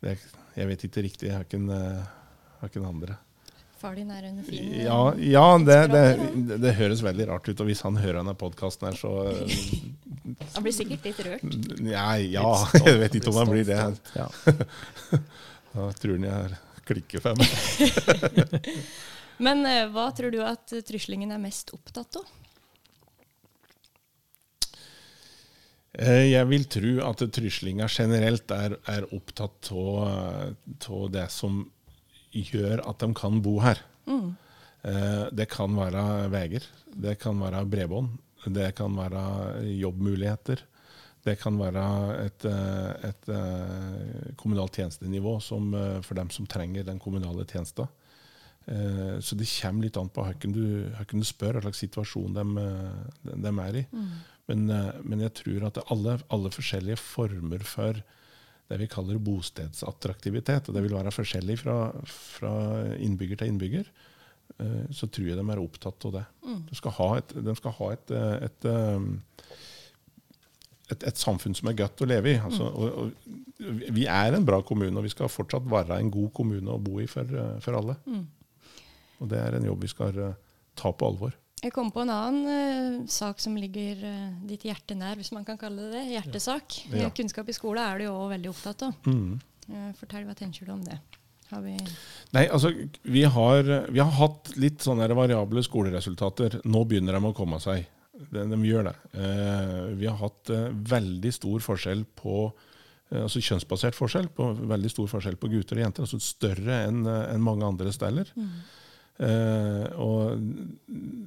Det, 0.00 0.18
jeg 0.54 0.68
vet 0.70 0.84
ikke 0.86 1.02
riktig. 1.04 1.30
Jeg 1.30 1.36
har 1.36 1.46
ikke 1.46 1.58
en, 1.58 1.70
har 2.60 2.70
ikke 2.70 2.80
en 2.82 2.90
andre. 2.90 3.16
Far 3.76 3.96
din 3.96 4.10
er 4.12 4.24
en 4.24 4.38
fin 4.44 4.70
Ja, 4.86 5.00
ja 5.20 5.44
det, 5.60 5.76
det, 5.92 6.04
det, 6.62 6.72
høres 6.78 7.02
veldig 7.04 7.26
rart 7.28 7.48
ut. 7.48 7.60
Og 7.60 7.68
hvis 7.68 7.82
han 7.84 7.98
hører 8.00 8.20
denne 8.22 8.36
podkasten 8.38 8.88
her, 8.88 8.96
så 8.96 9.12
Han 10.54 10.64
blir 10.64 10.76
sikkert 10.76 11.04
litt 11.08 11.20
rørt? 11.26 11.58
Nei, 11.80 12.30
ja, 12.36 12.46
jeg 12.86 13.00
vet 13.02 13.18
ikke 13.18 13.32
om 13.34 13.42
han 13.42 13.52
blir 13.52 13.66
det. 13.68 13.82
Ja. 14.16 14.30
da 15.74 15.90
tror 16.00 16.16
han 16.16 16.28
jeg 16.28 16.38
har 16.38 16.56
klikkefem. 16.86 17.44
Men 19.44 19.66
eh, 19.68 19.84
hva 19.92 20.08
tror 20.16 20.32
du 20.32 20.40
at 20.44 20.72
tryslingen 20.88 21.34
er 21.34 21.42
mest 21.42 21.74
opptatt 21.76 22.22
av? 22.22 22.36
Jeg 25.96 26.48
vil 26.50 26.66
tro 26.68 26.92
at 27.06 27.22
tryslinger 27.32 27.88
generelt 27.88 28.50
er, 28.52 28.76
er 28.90 29.06
opptatt 29.16 29.70
av 29.72 31.06
det 31.14 31.26
som 31.32 31.62
gjør 32.36 32.82
at 32.84 33.00
de 33.00 33.08
kan 33.16 33.40
bo 33.44 33.56
her. 33.64 33.80
Mm. 34.04 34.36
Eh, 34.86 35.24
det 35.32 35.48
kan 35.50 35.72
være 35.76 36.28
veier, 36.32 36.64
det 36.92 37.16
kan 37.22 37.40
være 37.40 37.64
bredbånd, 37.70 38.12
det 38.52 38.74
kan 38.78 38.96
være 38.96 39.64
jobbmuligheter. 39.72 40.64
Det 41.26 41.34
kan 41.40 41.56
være 41.58 41.84
et, 42.22 42.44
eh, 42.46 43.08
et, 43.08 43.30
kommunalt 44.38 44.76
tjenestenivå 44.78 45.40
som, 45.42 45.72
for 46.06 46.14
dem 46.14 46.30
som 46.30 46.46
trenger 46.46 46.86
den 46.86 47.00
kommunale 47.02 47.44
tjenesten. 47.44 47.88
Så 49.22 49.36
det 49.38 49.46
kommer 49.46 49.86
litt 49.86 49.96
an 49.96 50.08
på 50.10 50.24
hvordan 50.26 50.54
du, 50.54 50.90
du 50.90 51.26
spør, 51.26 51.54
hva 51.54 51.68
slags 51.68 51.78
situasjon 51.84 52.34
de, 52.34 52.64
de 53.30 53.52
er 53.62 53.76
i. 53.78 53.82
Mm. 53.94 54.08
Men, 54.50 54.68
eh, 54.70 54.98
men, 55.02 55.22
jeg 55.26 55.34
tror 55.42 55.68
at 55.68 55.80
alle, 55.90 56.18
alle, 56.32 56.52
forskjellige 56.54 57.00
former 57.02 57.64
for 57.66 57.98
det 58.66 58.80
vi 58.80 58.88
kaller 58.90 59.22
bostedsattraktivitet, 59.22 60.68
og 60.68 60.76
det 60.76 60.82
vil 60.86 60.96
være 60.96 61.14
forskjellig 61.14 61.58
fra, 61.62 61.78
fra 62.06 62.52
innbygger 63.02 63.40
til 63.40 63.52
innbygger, 63.52 63.88
eh, 64.62 64.84
så 64.94 65.10
tror 65.10 65.30
jeg 65.30 65.38
de 65.38 65.46
er 65.54 65.62
opptatt 65.62 66.08
av 66.08 66.18
det. 66.18 66.26
Mm. 66.46 66.60
De 66.70 66.78
skal 66.78 66.96
ha 66.98 67.08
et, 67.20 67.34
de 67.48 67.56
skal 67.58 67.76
ha 67.78 67.90
et, 67.94 68.14
et, 68.48 68.68
et, 70.94 71.08
et 71.10 71.22
samfunn 71.22 71.54
som 71.58 71.70
er 71.70 71.78
godt 71.82 72.02
å 72.02 72.10
leve 72.10 72.34
i. 72.34 72.38
Altså, 72.38 72.70
mm. 72.70 72.76
og, 72.78 73.02
og, 73.02 73.90
vi 73.98 74.06
er 74.10 74.36
en 74.36 74.46
bra 74.46 74.60
kommune, 74.66 74.94
og 74.94 75.06
vi 75.06 75.14
skal 75.14 75.32
fortsatt 75.32 75.66
være 75.70 75.98
en 75.98 76.12
god 76.14 76.30
kommune 76.38 76.74
å 76.74 76.82
bo 76.82 77.00
i 77.02 77.08
for, 77.10 77.34
for 77.64 77.78
alle. 77.78 77.98
Mm. 78.06 78.24
Og 79.22 79.30
det 79.30 79.42
er 79.42 79.58
en 79.58 79.70
jobb 79.70 79.86
vi 79.86 79.90
skal 79.90 80.22
ta 80.76 80.92
på 80.92 81.06
alvor. 81.08 81.34
Jeg 81.64 81.72
kom 81.72 81.88
på 81.88 82.02
en 82.04 82.10
annen 82.12 82.48
uh, 82.52 83.04
sak 83.08 83.38
som 83.40 83.54
ligger 83.56 84.02
uh, 84.04 84.32
ditt 84.44 84.66
hjerte 84.68 84.92
nær, 84.98 85.16
hvis 85.16 85.32
man 85.32 85.44
kan 85.46 85.56
kalle 85.56 85.86
det 85.86 85.94
det. 85.94 86.02
Hjertesak. 86.12 86.82
Ja. 86.92 87.08
Kunnskap 87.16 87.48
i 87.48 87.56
skole 87.56 87.80
er 87.80 87.96
du 87.96 88.04
jo 88.04 88.12
òg 88.12 88.34
veldig 88.34 88.50
opptatt 88.50 88.84
av. 88.84 89.08
Mm. 89.08 89.38
Uh, 89.70 89.88
fortell, 89.96 90.26
hva 90.28 90.36
tenker 90.36 90.68
du 90.68 90.74
om 90.76 90.84
det? 90.84 90.98
Vi 91.46 91.72
Nei, 92.34 92.42
altså, 92.50 92.72
vi 93.06 93.22
har, 93.22 93.68
vi 93.88 94.00
har, 94.02 94.12
hatt 94.18 94.50
litt 94.58 94.82
sånne 94.82 95.06
variable 95.14 95.62
skoleresultater. 95.62 96.58
Nå 96.66 96.82
begynner 96.90 97.16
de 97.16 97.30
å 97.30 97.36
komme 97.38 97.60
seg. 97.62 97.86
De, 98.16 98.42
de 98.50 98.58
gjør 98.66 98.88
det. 98.88 98.94
vi 100.00 100.08
har 100.08 100.16
hatt 100.18 100.50
veldig 100.90 101.32
stor 101.36 101.62
forskjell 101.62 102.02
på 102.18 102.48
altså 103.14 103.42
kjønnsbasert 103.44 103.94
forskjell, 103.94 104.26
på, 104.34 104.48
veldig 104.72 104.90
stor 104.90 105.12
forskjell 105.12 105.36
på 105.38 105.52
gutter 105.52 105.78
og 105.78 105.84
jenter. 105.84 106.08
altså 106.08 106.18
Større 106.24 106.80
enn 106.88 107.06
en 107.06 107.46
mange 107.46 107.68
andre 107.68 107.94
steder. 107.94 108.32
Mm. 108.34 108.50
Uh, 109.16 109.86
og, 109.96 110.35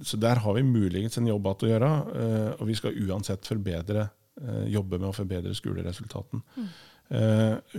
så 0.10 0.18
der 0.22 0.42
har 0.44 0.56
vi 0.58 0.66
muligens 0.66 1.20
en 1.20 1.30
jobb 1.30 1.50
igjen 1.50 1.68
å 1.68 1.74
gjøre, 1.74 1.92
uh, 2.14 2.48
og 2.60 2.70
vi 2.70 2.78
skal 2.80 2.98
uansett 3.06 3.50
forbedre, 3.50 4.08
uh, 4.42 4.64
jobbe 4.70 4.98
med 4.98 5.12
å 5.12 5.16
forbedre 5.16 5.58
skoleresultaten. 5.58 6.46
Mm. 6.58 6.72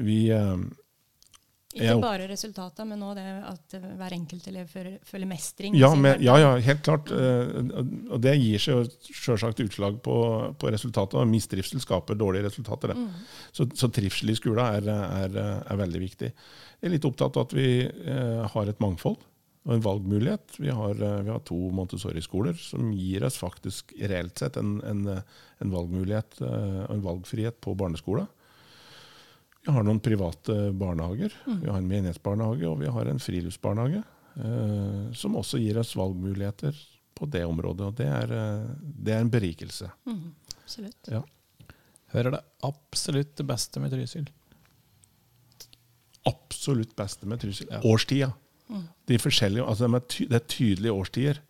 vi 0.03 0.25
ikke 1.71 2.01
bare 2.03 2.25
resultatene, 2.27 2.89
men 2.91 3.03
òg 3.07 3.13
det 3.15 3.25
at 3.47 3.75
hver 3.79 4.15
enkelt 4.17 4.49
elev 4.51 4.73
føler 5.07 5.29
mestring. 5.31 5.77
Ja, 5.79 5.93
men, 5.95 6.19
ja, 6.19 6.35
ja, 6.43 6.49
helt 6.67 6.83
klart. 6.83 7.13
Og 7.15 8.19
det 8.25 8.33
gir 8.41 8.59
seg 8.59 8.91
selvsagt 9.07 9.63
utslag 9.63 10.01
på, 10.03 10.17
på 10.59 10.73
resultatet. 10.75 11.15
Og 11.21 11.31
mistrivsel 11.31 11.79
skaper 11.79 12.19
dårlige 12.19 12.49
resultater. 12.49 12.97
Mm. 12.99 13.07
Så, 13.55 13.69
så, 13.71 13.87
trivsel 13.87 14.35
i 14.35 14.39
skolen 14.41 14.67
er, 14.67 14.91
er, 15.21 15.39
er, 15.63 15.79
veldig 15.85 16.03
viktig. 16.09 16.33
Jeg 16.81 16.91
er 16.91 16.97
litt 16.97 17.07
opptatt 17.07 17.39
av 17.39 17.47
at 17.47 17.55
vi 17.55 17.71
har 18.57 18.75
et 18.75 18.83
mangfold 18.83 19.21
og 19.67 19.75
en 19.75 19.85
valgmulighet. 19.85 20.57
Vi 20.59 20.73
har, 20.73 21.03
eh, 21.03 21.23
vi 21.27 21.31
har 21.31 21.43
to 21.45 21.59
Montessori-skoler 21.77 22.57
som 22.59 22.93
gir 22.97 23.25
oss 23.27 23.39
faktisk 23.41 23.93
reelt 24.01 24.39
sett 24.41 24.57
en, 24.57 24.79
en, 24.87 25.03
en 25.61 25.75
valgmulighet 25.75 26.41
eh, 26.41 26.85
og 26.87 26.95
en 26.97 27.05
valgfrihet 27.05 27.61
på 27.61 27.75
barneskolen. 27.79 28.29
Vi 29.61 29.73
har 29.75 29.85
noen 29.85 30.01
private 30.01 30.71
barnehager. 30.73 31.35
Mm. 31.45 31.61
Vi 31.61 31.69
har 31.69 31.77
en 31.77 31.91
menighetsbarnehage 31.91 32.69
og 32.71 32.81
vi 32.81 32.89
har 32.89 33.11
en 33.11 33.21
friluftsbarnehage. 33.21 34.03
Eh, 34.41 35.13
som 35.13 35.37
også 35.37 35.59
gir 35.61 35.79
oss 35.81 35.93
valgmuligheter 35.99 36.77
på 37.15 37.27
det 37.29 37.45
området. 37.45 37.87
Og 37.91 37.97
det 37.99 38.09
er, 38.09 38.33
eh, 38.33 38.69
det 38.81 39.15
er 39.15 39.21
en 39.21 39.33
berikelse. 39.33 39.91
Mm. 40.07 40.35
Absolutt. 40.63 41.11
Ja. 41.11 41.23
Hører 42.15 42.37
det 42.37 42.43
absolutt 42.67 43.37
det 43.37 43.47
beste 43.47 43.81
med 43.83 43.93
Trysil? 43.93 44.29
Absolutt 46.27 46.95
beste 46.97 47.27
med 47.27 47.41
Trysil. 47.41 47.69
Ja. 47.71 47.83
Årstida. 47.85 48.33
De 49.11 49.19
forskjellige, 49.19 49.65
altså 49.67 49.89
Det 50.19 50.37
er 50.37 50.49
tydelige 50.49 50.93
årstider. 50.93 51.41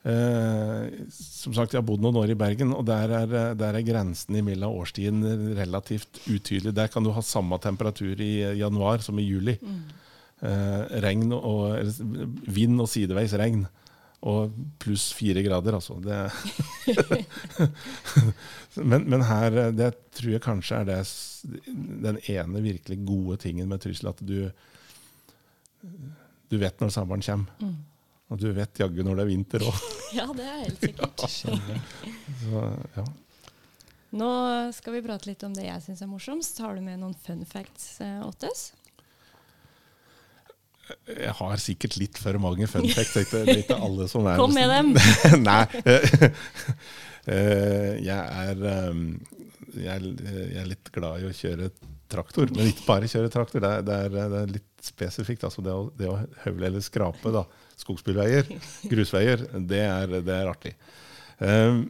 Eh, 0.00 0.86
som 1.12 1.52
sagt, 1.52 1.74
Jeg 1.74 1.82
har 1.82 1.86
bodd 1.86 2.00
noen 2.00 2.16
år 2.16 2.32
i 2.32 2.38
Bergen, 2.38 2.72
og 2.72 2.86
der 2.88 3.12
er, 3.20 3.54
der 3.54 3.76
er 3.76 3.84
grensen 3.84 4.38
mellom 4.44 4.78
årstiden 4.80 5.56
relativt 5.58 6.22
utydelig. 6.26 6.74
Der 6.74 6.88
kan 6.88 7.04
du 7.04 7.12
ha 7.12 7.20
samme 7.22 7.58
temperatur 7.60 8.20
i 8.20 8.56
januar 8.58 9.04
som 9.04 9.18
i 9.20 9.26
juli. 9.28 9.58
Mm. 9.60 9.82
Eh, 10.40 11.34
og, 11.36 11.84
vind 12.48 12.80
og 12.80 12.88
sideveis 12.88 13.36
regn. 13.36 13.66
Og 14.20 14.52
pluss 14.80 15.14
fire 15.16 15.40
grader, 15.42 15.78
altså. 15.78 15.96
men, 18.90 19.06
men, 19.08 19.22
her 19.24 19.70
det 19.72 19.94
tror 20.12 20.34
jeg 20.34 20.42
kanskje 20.44 20.80
er 20.82 20.84
det, 20.90 20.98
den 22.04 22.18
ene 22.28 22.60
virkelig 22.60 22.98
gode 23.08 23.38
tingen 23.40 23.68
med 23.68 23.80
Trysil. 23.80 24.10
At 24.12 24.20
du 24.20 24.50
du 26.50 26.58
vet 26.58 26.82
når 26.82 26.92
sommeren 26.94 27.22
kommer. 27.24 27.62
Mm. 27.62 27.78
Og 28.30 28.38
du 28.38 28.50
vet 28.54 28.78
jaggu 28.78 29.02
når 29.06 29.18
det 29.18 29.24
er 29.24 29.30
vinter 29.30 29.64
òg. 29.66 29.86
ja, 30.18 30.26
det 30.34 30.46
er 30.46 30.60
helt 30.64 30.84
sikkert. 30.84 31.24
Så, 31.30 31.56
ja. 32.94 33.06
Nå 34.20 34.28
skal 34.74 34.96
vi 34.96 35.02
prate 35.06 35.30
litt 35.30 35.42
om 35.46 35.54
det 35.54 35.66
jeg 35.66 35.82
syns 35.86 36.02
er 36.02 36.10
morsomst. 36.10 36.58
Har 36.62 36.78
du 36.78 36.84
med 36.84 37.00
noen 37.02 37.16
fun 37.26 37.42
facts 37.46 37.98
eh, 38.02 38.18
Ottes? 38.26 38.70
Jeg 41.06 41.34
har 41.38 41.60
sikkert 41.62 41.94
litt 42.00 42.18
for 42.18 42.38
mange 42.42 42.66
fun 42.70 42.86
facts. 42.90 43.14
Det 43.30 43.42
er 43.44 43.62
ikke 43.62 43.78
alle 43.78 44.08
som 44.10 44.26
er 44.26 44.40
Kom 44.40 44.54
med 44.54 44.70
dem! 44.74 44.96
Nei. 45.50 45.64
Eh, 47.28 47.98
jeg 48.00 48.16
er, 48.16 48.62
eh, 48.64 49.00
jeg 49.76 50.14
er 50.56 50.64
litt 50.66 50.88
glad 50.90 51.20
i 51.20 51.26
å 51.28 51.34
kjøre 51.36 51.66
traktor, 52.10 52.48
men 52.56 52.70
ikke 52.70 52.86
bare 52.86 53.10
kjøre 53.12 53.28
traktor. 53.30 53.60
Det 53.60 53.70
er, 53.70 53.84
det 53.84 53.98
er, 54.06 54.14
det 54.32 54.38
er 54.40 54.54
litt 54.54 54.69
spesifikt. 54.84 55.44
Altså 55.48 55.64
det, 55.64 55.74
å, 55.74 55.88
det 55.96 56.10
å 56.10 56.18
høvle 56.44 56.70
eller 56.70 56.84
skrape 56.84 57.34
da, 57.34 57.44
skogsbilveier, 57.80 58.48
grusveier, 58.92 59.46
det 59.70 59.84
er, 59.86 60.18
det 60.20 60.36
er 60.36 60.50
artig. 60.50 60.74
Um, 61.40 61.86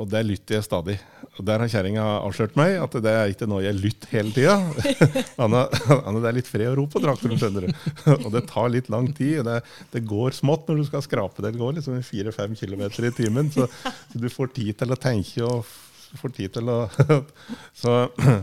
og 0.00 0.06
det 0.08 0.22
lytter 0.24 0.56
jeg 0.56 0.64
stadig. 0.64 0.94
Og 1.36 1.44
Der 1.44 1.60
har 1.60 1.68
kjerringa 1.68 2.04
avslørt 2.24 2.54
meg 2.56 2.78
at 2.80 2.94
det 3.04 3.12
er 3.12 3.32
ikke 3.34 3.48
noe 3.50 3.60
jeg 3.60 3.76
lytter 3.76 4.14
hele 4.16 4.32
tida. 4.32 4.54
Anne, 5.44 5.66
Anne, 5.98 6.22
det 6.22 6.30
er 6.30 6.38
litt 6.38 6.48
fred 6.48 6.70
og 6.70 6.78
ro 6.80 6.86
på 6.88 7.02
traktoren, 7.04 7.36
skjønner 7.40 7.68
du. 7.68 7.74
og 8.24 8.30
det 8.32 8.46
tar 8.48 8.72
litt 8.72 8.88
lang 8.92 9.10
tid. 9.12 9.42
det, 9.44 9.58
det, 9.92 10.06
går 10.08 10.36
smått 10.38 10.70
når 10.70 10.80
du 10.80 10.88
skal 10.88 11.04
skrape 11.04 11.44
det. 11.44 11.52
Går 11.60 11.76
liksom 11.78 12.00
fire-fem 12.06 12.56
kilometer 12.58 13.10
i 13.10 13.12
timen. 13.20 13.52
Så, 13.52 13.68
så, 13.68 14.22
du 14.24 14.30
får 14.32 14.54
tid 14.56 14.80
til 14.80 14.96
å 14.96 15.00
tenke 15.00 15.44
og 15.44 15.68
får 16.18 16.32
tid 16.38 16.56
til 16.56 16.72
å 16.72 16.80
Så 17.76 17.98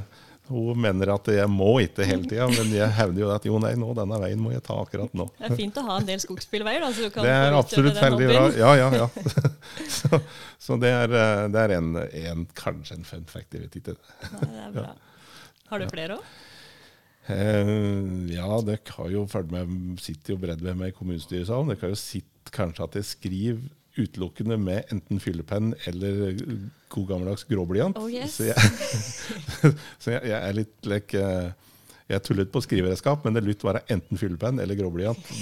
hun 0.48 0.78
mener 0.78 1.10
at 1.16 1.30
jeg 1.34 1.50
må 1.50 1.72
ikke 1.82 2.06
hele 2.06 2.28
tida, 2.30 2.46
men 2.58 2.72
jeg 2.76 2.90
hevder 3.00 3.24
jo 3.24 3.32
at 3.34 3.48
jo 3.50 3.60
nei, 3.64 3.74
nå, 3.82 3.90
denne 3.98 4.20
veien 4.22 4.42
må 4.42 4.54
jeg 4.54 4.64
ta 4.66 4.78
akkurat 4.82 5.18
nå. 5.18 5.28
Det 5.40 5.50
er 5.50 5.58
fint 5.58 5.80
å 5.82 5.86
ha 5.90 5.98
en 6.02 6.08
del 6.10 6.22
skogsbilveier, 6.22 6.86
da. 6.86 6.92
Så 6.94 7.08
du 7.08 7.14
kan 7.16 7.26
det 7.26 7.36
er 7.36 7.58
absolutt 7.58 8.00
veldig 8.02 8.30
bra. 8.32 8.46
Ja, 8.60 8.72
ja, 8.78 8.90
ja. 9.04 9.10
så, 9.98 10.22
så 10.62 10.80
det, 10.82 10.94
er, 10.94 11.18
eh, 11.22 11.44
det 11.54 11.66
er, 11.66 11.76
en, 11.80 11.94
en, 11.98 12.48
kanskje 12.58 13.00
en 13.00 13.08
fun 13.08 13.30
fact, 13.30 13.56
jeg 13.58 13.68
vet 13.68 13.80
ikke. 13.82 13.98
Nei, 14.36 14.50
det 14.50 14.66
er 14.68 14.76
bra. 14.80 14.90
Har 15.72 15.82
du 15.82 15.90
flere 15.90 16.20
òg? 16.20 16.34
Eh, 17.34 17.72
ja, 18.36 18.50
dere 18.62 18.98
har 19.00 19.10
jo 19.10 19.26
fulgt 19.30 19.54
med, 19.54 19.74
sitter 20.04 20.36
jo 20.36 20.42
bredt 20.44 20.62
ved 20.62 20.78
meg 20.78 20.94
i 20.94 20.98
kommunestyresalen. 20.98 21.74
Dere 21.74 21.88
har 21.88 21.96
jo 21.96 22.00
sett 22.00 22.54
kanskje 22.54 22.86
at 22.86 23.00
jeg 23.00 23.10
skriver 23.16 23.64
utelukkende 23.98 24.58
med 24.60 24.92
enten 24.94 25.22
fyllepenn 25.24 25.74
eller 25.90 26.36
god 26.92 27.08
gammeldags 27.10 27.46
gråblyant. 27.50 27.98
Oh, 28.00 28.10
yes. 28.12 28.38
Så, 28.38 28.50
jeg, 28.50 28.56
så 30.04 30.16
jeg, 30.16 30.22
jeg, 30.32 30.40
er 30.40 30.58
litt 30.58 30.90
like, 30.90 31.24
jeg 32.06 32.22
tullet 32.22 32.52
på 32.54 32.62
skriveredskap, 32.62 33.24
men 33.26 33.34
det 33.34 33.42
lytt 33.42 33.64
være 33.66 33.82
enten 33.90 34.20
fyllepenn 34.20 34.60
eller 34.62 34.78
gråblyant. 34.78 35.30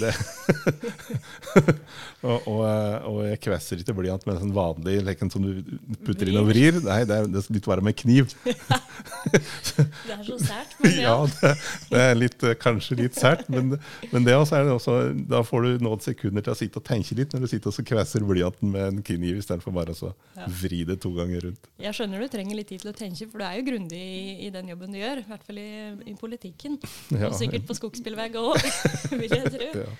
og, 2.24 2.46
og, 2.48 2.62
og, 2.64 3.18
jeg 3.28 3.40
kvesser 3.44 3.82
ikke 3.82 3.92
blyant 3.98 4.24
med 4.24 4.38
en 4.38 4.46
sånn 4.46 4.54
vanlig 4.56 4.94
leken 5.04 5.32
som 5.32 5.44
du 5.44 5.60
putter 6.06 6.30
inn 6.30 6.40
og 6.40 6.48
vrir. 6.48 6.78
Nei, 6.86 7.02
det, 7.04 7.18
er, 7.18 7.28
det 7.28 7.42
lytt 7.52 7.68
være 7.68 7.84
med 7.84 7.98
kniv. 8.00 8.32
det 8.48 10.14
er 10.14 10.22
så 10.24 10.38
sært. 10.40 10.72
Men 10.80 10.96
ja, 11.02 11.04
ja 11.04 11.18
det, 11.34 11.52
det, 11.90 12.00
er 12.06 12.16
litt, 12.16 12.46
kanskje 12.62 12.96
litt 13.02 13.20
sært, 13.20 13.44
men, 13.52 13.76
men 14.14 14.24
det 14.24 14.38
også 14.38 14.56
er 14.56 14.64
det 14.70 14.74
også, 14.78 14.96
da 15.34 15.42
får 15.44 15.68
du 15.68 15.84
noen 15.84 16.00
sekunder 16.06 16.48
til 16.48 16.54
å 16.54 16.58
sitte 16.62 16.80
og 16.80 16.88
tenke 16.88 17.18
litt 17.20 17.36
når 17.36 17.44
du 17.44 17.50
sitter 17.52 17.76
og 17.76 17.90
kvesser 17.92 18.24
blyanten 18.24 18.72
med 18.72 18.88
en 18.88 19.04
kniv 19.04 19.42
istedenfor 19.42 19.76
bare 19.76 19.92
å 19.92 20.14
ja. 20.14 20.48
vri 20.62 20.80
det 20.88 20.96
to 21.04 21.12
ganger 21.12 21.50
rundt. 21.50 21.68
Jeg 21.84 22.00
skjønner 22.00 22.24
du 22.24 22.32
trenger 22.32 22.56
litt 22.56 22.72
tid 22.72 22.80
til 22.86 22.94
å 22.94 22.96
tenke, 22.96 23.28
for 23.28 23.44
du 23.44 23.48
er 23.50 23.60
jo 23.60 23.68
grundig 23.68 24.00
i, 24.00 24.48
i 24.48 24.52
den 24.54 24.72
jobben 24.72 24.96
du 24.96 25.02
gjør. 25.02 25.20
I 25.20 25.28
hvert 25.28 25.44
fall 25.44 25.60
i, 25.60 25.70
i 26.08 26.16
politikk 26.16 26.53
musikken. 26.54 26.78
Ja. 27.20 27.28
Og 27.28 27.38
sikkert 27.38 27.66
på 27.66 27.74
skogsbilvegg 27.74 28.36
òg, 28.36 28.58
vil 29.20 29.30
jeg 29.30 29.52
tro. 29.52 29.68
Ja. 29.74 29.92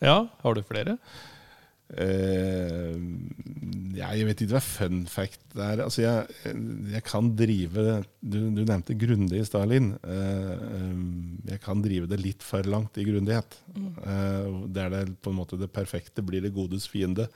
ja. 0.00 0.18
har 0.42 0.54
du 0.54 0.62
flere? 0.62 0.98
Uh, 1.94 2.96
ja, 3.94 4.08
jeg 4.16 4.26
vet 4.26 4.40
ikke 4.40 4.56
hva 4.56 4.62
fun 4.64 5.04
fact 5.06 5.54
er. 5.54 5.84
Altså, 5.84 6.02
jeg, 6.02 6.54
jeg 6.90 7.02
kan 7.04 7.28
drive 7.36 8.02
Du, 8.18 8.38
du 8.56 8.62
nevnte 8.64 8.96
grundig, 8.98 9.44
Stalin. 9.46 9.92
Uh, 10.02 11.44
jeg 11.50 11.60
kan 11.62 11.82
drive 11.84 12.08
det 12.10 12.18
litt 12.22 12.42
for 12.42 12.64
langt 12.66 12.96
i 12.98 13.04
grundighet. 13.06 13.60
Mm. 13.76 13.90
Uh, 14.00 14.64
det 14.74 14.86
er 14.86 14.94
det 14.96 15.04
på 15.22 15.30
en 15.30 15.38
måte 15.38 15.60
det 15.60 15.70
perfekte 15.70 16.24
blir 16.24 16.42
det 16.42 16.54
godes 16.56 16.88
fiende. 16.90 17.28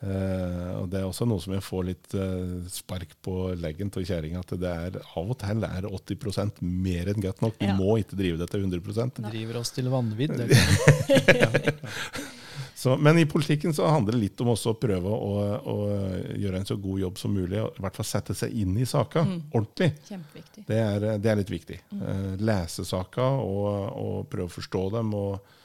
Uh, 0.00 0.80
og 0.80 0.86
Det 0.88 0.96
er 0.96 1.04
også 1.04 1.26
noe 1.28 1.42
som 1.44 1.52
jeg 1.52 1.64
får 1.64 1.82
litt 1.84 2.14
uh, 2.16 2.64
spark 2.72 3.10
på 3.20 3.50
leggen 3.60 3.90
til 3.92 4.06
kjerringa. 4.08 4.40
At 4.40 4.54
det 4.56 4.70
er 4.70 4.96
av 5.04 5.32
og 5.34 5.36
til 5.40 5.66
er 5.66 5.88
80% 5.90 6.62
mer 6.64 7.10
enn 7.12 7.20
godt 7.20 7.42
nok. 7.44 7.58
Du 7.60 7.66
ja. 7.68 7.74
må 7.76 7.98
ikke 8.00 8.16
drive 8.16 8.40
det 8.40 8.48
til 8.52 8.64
100% 8.64 9.20
Driver 9.26 9.58
oss 9.60 9.74
til 9.76 9.90
vanvidd. 9.92 10.40
så, 12.80 12.94
men 12.96 13.20
i 13.20 13.26
politikken 13.28 13.76
så 13.76 13.90
handler 13.92 14.16
det 14.16 14.22
litt 14.22 14.40
om 14.40 14.54
også 14.54 14.72
å 14.72 14.78
prøve 14.80 15.12
å, 15.12 15.34
å, 15.68 15.76
gjøre 16.32 16.62
en 16.62 16.70
så 16.72 16.78
god 16.80 17.04
jobb 17.04 17.20
som 17.20 17.36
mulig. 17.36 17.60
Og 17.60 17.76
i 17.76 17.84
hvert 17.84 18.00
fall 18.00 18.08
sette 18.08 18.38
seg 18.40 18.56
inn 18.56 18.80
i 18.80 18.88
saka 18.88 19.26
mm. 19.28 19.36
ordentlig. 19.52 19.90
Det 20.64 20.80
er, 20.80 21.06
det 21.20 21.34
er, 21.34 21.42
litt 21.42 21.52
viktig. 21.52 21.76
Mm. 21.92 22.00
Uh, 22.00 22.32
lese 22.40 22.88
saka 22.88 23.28
og, 23.36 23.68
og, 24.00 24.16
prøve 24.32 24.48
å 24.48 24.56
forstå 24.56 24.86
dem 24.96 25.12
og 25.20 25.56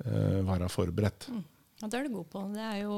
være 0.00 0.64
forberedt. 0.72 1.26
Mm. 1.28 1.40
Og 1.84 1.90
det 1.92 1.98
er 1.98 2.06
du 2.06 2.14
god 2.14 2.28
på. 2.32 2.40
Det 2.54 2.62
er 2.64 2.78
jo 2.86 2.94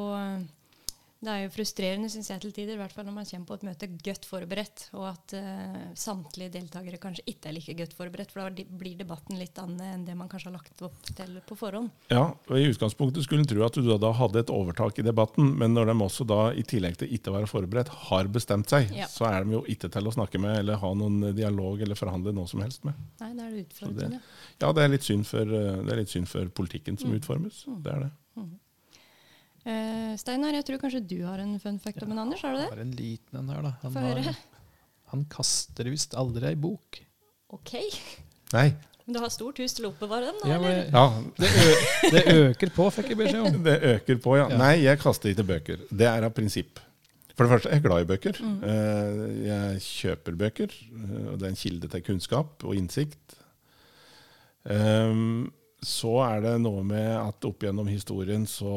det 1.22 1.30
er 1.30 1.44
jo 1.44 1.52
frustrerende 1.54 2.08
synes 2.10 2.30
jeg 2.32 2.42
til 2.42 2.52
tider, 2.54 2.74
i 2.74 2.80
hvert 2.80 2.92
fall 2.94 3.06
når 3.06 3.14
man 3.14 3.26
kommer 3.28 3.46
på 3.46 3.56
et 3.58 3.66
møte 3.68 3.88
godt 4.02 4.24
forberedt, 4.26 4.84
og 4.98 5.04
at 5.12 5.34
uh, 5.38 5.76
samtlige 5.98 6.50
deltakere 6.56 6.98
kanskje 7.02 7.24
ikke 7.30 7.50
er 7.50 7.54
like 7.54 7.76
godt 7.78 7.94
forberedt. 7.94 8.32
For 8.34 8.42
da 8.42 8.64
blir 8.80 8.96
debatten 8.98 9.38
litt 9.38 9.60
annet 9.62 9.84
enn 9.86 10.06
det 10.08 10.16
man 10.18 10.30
kanskje 10.32 10.50
har 10.50 10.56
lagt 10.56 10.82
opp 10.82 11.12
til 11.14 11.36
på 11.46 11.58
forhånd. 11.60 11.92
Ja, 12.10 12.24
og 12.32 12.56
I 12.58 12.66
utgangspunktet 12.72 13.22
skulle 13.26 13.44
en 13.44 13.50
tro 13.52 13.62
at 13.62 13.78
du 13.78 13.92
da 13.92 14.10
hadde 14.18 14.42
et 14.42 14.50
overtak 14.50 14.98
i 14.98 15.06
debatten, 15.06 15.52
men 15.60 15.76
når 15.76 15.92
de 15.92 15.96
også 16.08 16.26
da, 16.26 16.40
i 16.58 16.66
tillegg 16.66 16.98
til 16.98 17.14
ikke 17.14 17.30
å 17.30 17.36
være 17.36 17.50
forberedt, 17.52 17.94
har 18.08 18.32
bestemt 18.34 18.74
seg, 18.74 18.90
ja. 18.96 19.06
så 19.10 19.28
er 19.30 19.46
de 19.46 19.54
jo 19.60 19.62
ikke 19.70 19.92
til 19.94 20.10
å 20.10 20.16
snakke 20.18 20.42
med 20.42 20.58
eller 20.64 20.82
ha 20.82 20.92
noen 20.98 21.30
dialog 21.38 21.86
eller 21.86 21.98
forhandle 21.98 22.34
noe 22.34 22.50
som 22.50 22.64
helst 22.64 22.82
med. 22.88 22.98
Nei, 23.22 23.30
det 23.38 23.46
er 23.46 23.54
det 23.54 23.64
utfordrende. 23.68 24.20
Ja, 24.58 24.74
det 24.74 24.82
er 24.82 24.92
litt 24.96 25.06
synd 25.06 25.30
for, 25.30 25.46
eh, 25.46 25.78
det 25.86 25.94
er 25.94 26.02
litt 26.02 26.12
synd 26.12 26.30
for 26.30 26.50
politikken 26.58 26.98
som 26.98 27.14
mm. 27.14 27.16
utformes. 27.20 27.62
Mm. 27.70 27.80
Det 27.86 27.94
er 27.94 28.04
det. 28.08 28.12
Mm. 28.42 28.52
Uh, 29.62 30.12
Steinar, 30.18 30.56
jeg 30.58 30.66
tror 30.66 30.80
kanskje 30.82 31.02
du 31.06 31.18
har 31.22 31.38
en 31.42 31.54
fun 31.62 31.78
fact 31.82 32.02
om 32.02 32.14
en 32.14 32.24
Anders? 32.24 32.42
har 32.42 32.56
du 32.56 32.62
det? 32.62 32.66
Jeg 32.66 32.74
har 32.74 32.84
en 32.84 32.96
liten 32.98 33.38
en 33.38 33.52
her, 33.52 33.66
da. 33.68 33.74
Han, 33.84 33.98
har, 34.02 34.38
han 35.14 35.26
kaster 35.30 35.90
visst 35.92 36.16
aldri 36.18 36.50
ei 36.50 36.58
bok. 36.58 36.98
Ok. 37.52 37.76
Nei. 38.56 38.72
Men 39.04 39.16
du 39.16 39.20
har 39.22 39.32
stort 39.34 39.58
hus 39.62 39.74
til 39.74 39.88
å 39.88 39.90
oppbevare 39.92 40.30
den? 40.30 40.38
da, 40.42 40.50
ja, 40.50 40.58
men, 40.62 40.80
ja. 40.92 41.04
Det, 41.38 41.50
det, 42.14 42.22
øker 42.46 42.72
på, 42.74 42.86
fikk 42.94 43.12
jeg 43.12 43.18
beskjed 43.18 43.46
om. 43.48 43.60
Det 43.68 43.76
øker 43.96 44.20
på, 44.22 44.36
ja. 44.38 44.46
ja. 44.50 44.58
Nei, 44.60 44.74
jeg 44.84 45.00
kaster 45.02 45.32
ikke 45.32 45.46
bøker. 45.48 45.86
Det 45.90 46.08
er 46.10 46.26
av 46.26 46.34
prinsipp. 46.36 46.82
For 47.32 47.46
det 47.46 47.54
første, 47.54 47.72
jeg 47.72 47.80
er 47.80 47.86
glad 47.86 48.04
i 48.04 48.08
bøker. 48.10 48.38
Mm. 48.44 48.58
Uh, 48.62 49.24
jeg 49.46 49.82
kjøper 49.86 50.38
bøker, 50.44 50.76
uh, 50.92 51.32
og 51.32 51.40
det 51.40 51.48
er 51.48 51.54
en 51.54 51.62
kilde 51.62 51.90
til 51.94 52.04
kunnskap 52.06 52.66
og 52.66 52.78
innsikt. 52.78 53.38
Um, 54.62 55.50
så 55.82 56.12
er 56.22 56.42
det 56.44 56.52
noe 56.62 56.84
med 56.86 57.10
at 57.16 57.46
opp 57.48 57.64
gjennom 57.66 57.88
historien 57.90 58.44
så, 58.46 58.70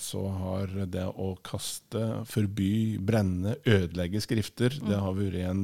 så 0.00 0.22
har 0.32 0.72
det 0.88 1.04
å 1.04 1.34
kaste, 1.44 2.04
forby, 2.28 2.96
brenne, 2.96 3.58
ødelegge 3.68 4.22
skrifter, 4.24 4.78
mm. 4.80 4.86
det 4.88 5.00
har 5.04 5.18
vært 5.18 5.36
en, 5.44 5.62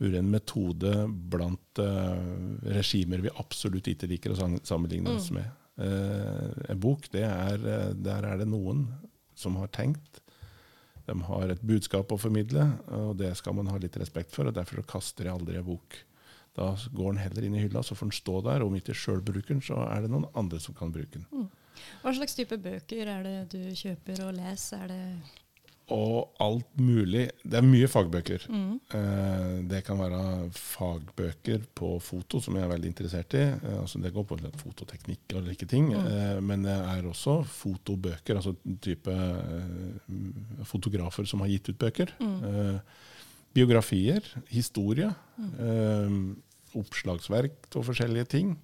vært 0.00 0.18
en 0.20 0.28
metode 0.34 0.92
blant 1.32 1.80
uh, 1.80 2.20
regimer 2.76 3.24
vi 3.24 3.32
absolutt 3.40 3.88
ikke 3.88 4.10
liker 4.10 4.34
å 4.34 4.50
sammenligne 4.60 5.16
oss 5.16 5.30
mm. 5.32 5.38
med. 5.40 5.56
Uh, 5.80 6.52
en 6.74 6.82
bok, 6.82 7.08
er, 7.16 7.56
eh, 7.56 7.94
der 7.96 8.26
er 8.28 8.42
det 8.42 8.50
noen 8.52 8.84
som 9.32 9.56
har 9.62 9.72
tenkt. 9.72 10.20
De 11.08 11.16
har 11.24 11.48
et 11.48 11.64
budskap 11.64 12.12
å 12.12 12.20
formidle, 12.20 12.68
og 13.00 13.14
det 13.18 13.32
skal 13.40 13.56
man 13.56 13.72
ha 13.72 13.80
litt 13.80 13.96
respekt 13.96 14.36
for. 14.36 14.50
og 14.50 14.60
Derfor 14.60 14.84
kaster 14.84 15.24
jeg 15.24 15.40
aldri 15.40 15.56
en 15.56 15.66
bok. 15.72 15.96
Da 16.58 16.72
går 16.92 17.12
den 17.12 17.22
heller 17.22 17.46
inn 17.46 17.56
i 17.56 17.64
hylla, 17.64 17.82
så 17.86 17.94
får 17.94 18.10
den 18.10 18.18
stå 18.18 18.40
der. 18.46 18.64
Om 18.66 18.78
ikke 18.78 18.96
sjøl 18.96 19.22
bruker 19.22 19.54
den, 19.54 19.64
så 19.64 19.78
er 19.86 20.04
det 20.04 20.12
noen 20.12 20.28
andre 20.38 20.60
som 20.62 20.76
kan 20.76 20.92
bruke 20.94 21.18
den. 21.18 21.26
Mm. 21.30 21.48
Hva 22.02 22.12
slags 22.16 22.34
type 22.36 22.58
bøker 22.60 23.08
er 23.08 23.22
det 23.24 23.36
du 23.54 23.60
kjøper 23.78 24.26
og 24.26 24.34
leser? 24.36 24.82
Er 24.84 24.90
det 24.90 25.04
og 25.90 26.36
alt 26.42 26.78
mulig. 26.78 27.24
Det 27.42 27.58
er 27.58 27.66
mye 27.66 27.88
fagbøker. 27.90 28.44
Mm. 28.50 28.74
Eh, 28.94 29.54
det 29.70 29.82
kan 29.86 29.98
være 29.98 30.50
fagbøker 30.54 31.64
på 31.74 31.96
foto, 32.04 32.40
som 32.42 32.56
jeg 32.56 32.66
er 32.66 32.70
veldig 32.70 32.90
interessert 32.92 33.34
i. 33.34 33.42
Eh, 33.56 33.78
altså 33.80 33.98
det 34.02 34.12
går 34.14 34.26
på 34.28 34.38
fototeknikk 34.60 35.34
og 35.34 35.48
like 35.48 35.66
ting. 35.70 35.90
Mm. 35.90 36.06
Eh, 36.06 36.40
men 36.46 36.66
det 36.66 36.76
er 36.78 37.08
også 37.10 37.40
fotobøker, 37.42 38.38
altså 38.38 38.54
type 38.82 39.10
eh, 39.10 40.62
fotografer 40.70 41.26
som 41.26 41.42
har 41.42 41.50
gitt 41.50 41.72
ut 41.72 41.80
bøker. 41.82 42.14
Mm. 42.20 42.78
Eh, 43.50 43.54
biografier, 43.54 44.22
historie, 44.48 45.10
mm. 45.36 45.54
eh, 45.58 46.78
oppslagsverk 46.78 47.66
av 47.74 47.84
forskjellige 47.84 48.28
ting. 48.30 48.54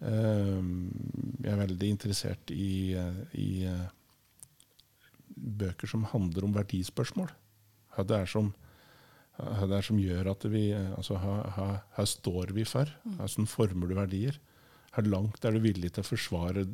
Eh, 0.00 0.60
jeg 1.44 1.52
er 1.52 1.60
veldig 1.60 1.88
interessert 1.88 2.50
i, 2.50 2.96
i 3.32 3.66
uh, 3.66 3.88
bøker 5.36 5.86
som 5.88 6.04
handler 6.04 6.44
om 6.44 6.54
verdispørsmål. 6.54 7.30
Hva 7.94 8.04
det 8.04 8.16
er 8.16 8.26
som, 8.26 8.52
det 9.38 9.76
er 9.76 9.82
som 9.86 9.98
gjør 9.98 10.30
at 10.34 10.44
vi 10.52 10.70
altså, 10.74 11.16
Her 11.16 12.06
står 12.06 12.52
vi 12.52 12.64
for? 12.64 12.90
Mm. 13.04 13.16
Hvordan 13.18 13.46
former 13.46 13.88
du 13.88 13.94
verdier? 13.94 14.38
Hvor 14.94 15.06
langt 15.06 15.44
er 15.44 15.54
du 15.54 15.62
villig 15.62 15.92
til 15.94 16.02
å 16.02 16.10
forsvare 16.10 16.66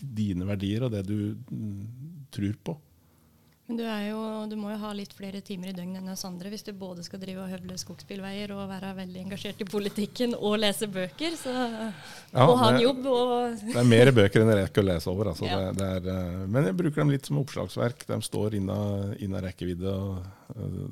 dine 0.00 0.48
verdier 0.48 0.86
og 0.86 0.92
det 0.94 1.04
du 1.08 1.36
mm, 1.36 2.26
tror 2.32 2.56
på? 2.64 2.76
Men 3.70 3.78
du, 3.78 3.84
jo, 3.86 4.20
du, 4.50 4.56
må 4.58 4.72
jo 4.72 4.76
ha 4.82 4.88
litt 4.98 5.12
flere 5.14 5.38
timer 5.46 5.70
i 5.70 5.74
døgnet 5.76 6.00
enn 6.00 6.10
oss 6.10 6.24
andre 6.26 6.50
hvis 6.50 6.64
du 6.66 6.72
både 6.74 7.04
skal 7.06 7.20
drive 7.22 7.44
og 7.44 7.52
høvle 7.52 7.76
skogsbilveier 7.78 8.50
og 8.50 8.64
være 8.66 8.90
veldig 8.96 9.20
engasjert 9.22 9.62
i 9.62 9.66
politikken 9.68 10.34
og 10.34 10.56
lese 10.58 10.88
bøker. 10.90 11.36
Så, 11.38 11.54
ja, 11.54 12.48
og 12.48 12.56
ha 12.58 12.72
en 12.72 12.80
jobb. 12.82 13.06
Og 13.06 13.62
det 13.62 13.78
er 13.78 13.86
mer 13.86 14.10
bøker 14.16 14.42
enn 14.42 14.50
jeg 14.50 14.64
rekker 14.64 14.82
å 14.82 14.88
lese 14.88 15.10
over. 15.12 15.30
Altså. 15.30 15.46
Ja. 15.46 15.60
Det, 15.70 15.76
det 15.78 15.90
er, 16.00 16.10
eh, 16.16 16.42
men 16.50 16.66
jeg 16.66 16.78
bruker 16.82 17.04
dem 17.04 17.14
litt 17.14 17.30
som 17.30 17.38
oppslagsverk. 17.44 18.02
De 18.10 18.18
står 18.26 18.58
innen 18.58 19.40
rekkevidde. 19.46 19.94
Og, 19.94 20.50
eh, 20.56 20.84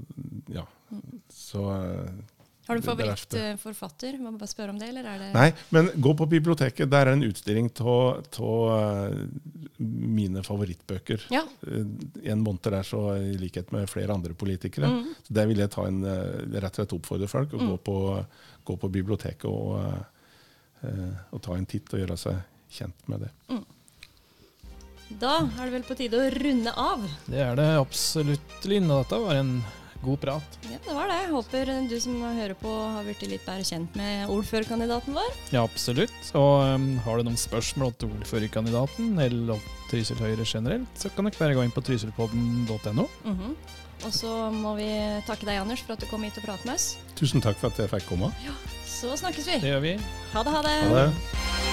ja. 0.60 0.66
Så 1.34 1.66
eh, 1.74 2.37
har 2.68 2.76
du 2.76 2.84
favorittforfatter? 2.84 4.18
Må 4.20 4.34
bare 4.36 4.50
spørre 4.50 4.74
om 4.74 4.78
det, 4.80 4.90
eller 4.90 5.06
er 5.08 5.22
det 5.22 5.28
Nei, 5.32 5.46
men 5.72 5.86
gå 6.04 6.12
på 6.18 6.26
biblioteket. 6.28 6.90
Der 6.92 7.08
er 7.08 7.16
en 7.16 7.24
utstilling 7.24 7.70
av 7.80 9.14
mine 9.78 10.42
favorittbøker. 10.44 11.24
Ja. 11.32 11.46
En 11.64 12.42
måned 12.44 12.68
der, 12.68 12.84
så 12.84 13.00
i 13.16 13.38
likhet 13.40 13.72
med 13.72 13.88
flere 13.88 14.12
andre 14.12 14.36
politikere. 14.36 14.90
Mm. 14.92 15.14
Så 15.24 15.38
Der 15.40 15.48
vil 15.48 15.64
jeg 15.64 15.72
ta 15.72 15.86
en, 15.88 16.04
rett 16.04 16.68
og 16.74 16.82
slett 16.82 16.94
oppfordre 16.98 17.30
folk 17.32 17.56
å 17.56 17.62
mm. 17.62 17.72
gå, 17.72 17.80
på, 17.88 17.96
gå, 18.68 18.78
på, 18.84 18.92
biblioteket 18.98 19.48
og, 19.48 19.80
og, 20.84 21.40
ta 21.40 21.56
en 21.56 21.66
titt 21.72 21.88
og 21.94 22.04
gjøre 22.04 22.20
seg 22.20 22.44
kjent 22.68 23.08
med 23.08 23.24
det. 23.24 23.32
Mm. 23.48 23.64
Da 25.24 25.38
er 25.40 25.62
det 25.62 25.72
vel 25.72 25.88
på 25.88 25.96
tide 25.96 26.20
å 26.20 26.30
runde 26.36 26.72
av. 26.76 27.08
Det 27.24 27.40
er 27.40 27.56
det 27.56 27.70
absolutt, 27.80 28.58
Linn. 28.68 28.90
Og 28.92 29.06
dette 29.06 29.24
var 29.24 29.40
en 29.40 29.54
god 30.02 30.20
prat. 30.22 30.58
Ja, 30.68 30.78
det 30.84 30.94
var 30.94 31.10
det. 31.10 31.16
Jeg 31.22 31.32
håper 31.32 31.72
du 31.90 31.96
som 32.00 32.20
hører 32.22 32.54
på, 32.58 32.74
har 32.94 33.06
blitt 33.06 33.24
litt 33.28 33.46
bedre 33.46 33.66
kjent 33.66 33.98
med 33.98 34.30
ordførerkandidaten 34.34 35.16
vår. 35.16 35.34
Ja, 35.54 35.64
absolutt. 35.64 36.30
Og 36.38 36.62
um, 36.74 36.88
har 37.04 37.18
du 37.18 37.28
noen 37.28 37.40
spørsmål 37.40 37.96
til 37.98 38.14
ordførerkandidaten 38.18 39.18
eller 39.26 39.68
Trysil 39.88 40.20
Høyre 40.20 40.46
generelt, 40.46 40.88
så 41.00 41.10
kan 41.14 41.28
dere 41.28 41.40
bare 41.40 41.56
gå 41.56 41.64
inn 41.64 41.74
på 41.74 41.84
trysilpodden.no. 41.88 43.08
Mm 43.24 43.36
-hmm. 43.38 43.54
Og 44.06 44.12
så 44.14 44.50
må 44.54 44.76
vi 44.78 44.88
takke 45.26 45.46
deg, 45.46 45.58
Anders, 45.58 45.80
for 45.80 45.92
at 45.96 46.00
du 46.00 46.06
kom 46.06 46.22
hit 46.22 46.38
og 46.38 46.44
pratet 46.44 46.64
med 46.64 46.74
oss. 46.74 46.98
Tusen 47.18 47.42
takk 47.42 47.58
for 47.58 47.72
at 47.72 47.78
jeg 47.78 47.90
fikk 47.90 48.06
komme. 48.08 48.30
Ja, 48.44 48.54
Så 48.86 49.16
snakkes 49.16 49.46
vi. 49.46 49.58
Det 49.60 49.74
gjør 49.74 49.80
vi. 49.80 49.98
Ha 50.32 50.42
det, 50.42 50.52
ha 50.54 50.62
det. 50.62 50.78
Ha 50.88 50.94
det. 50.94 51.67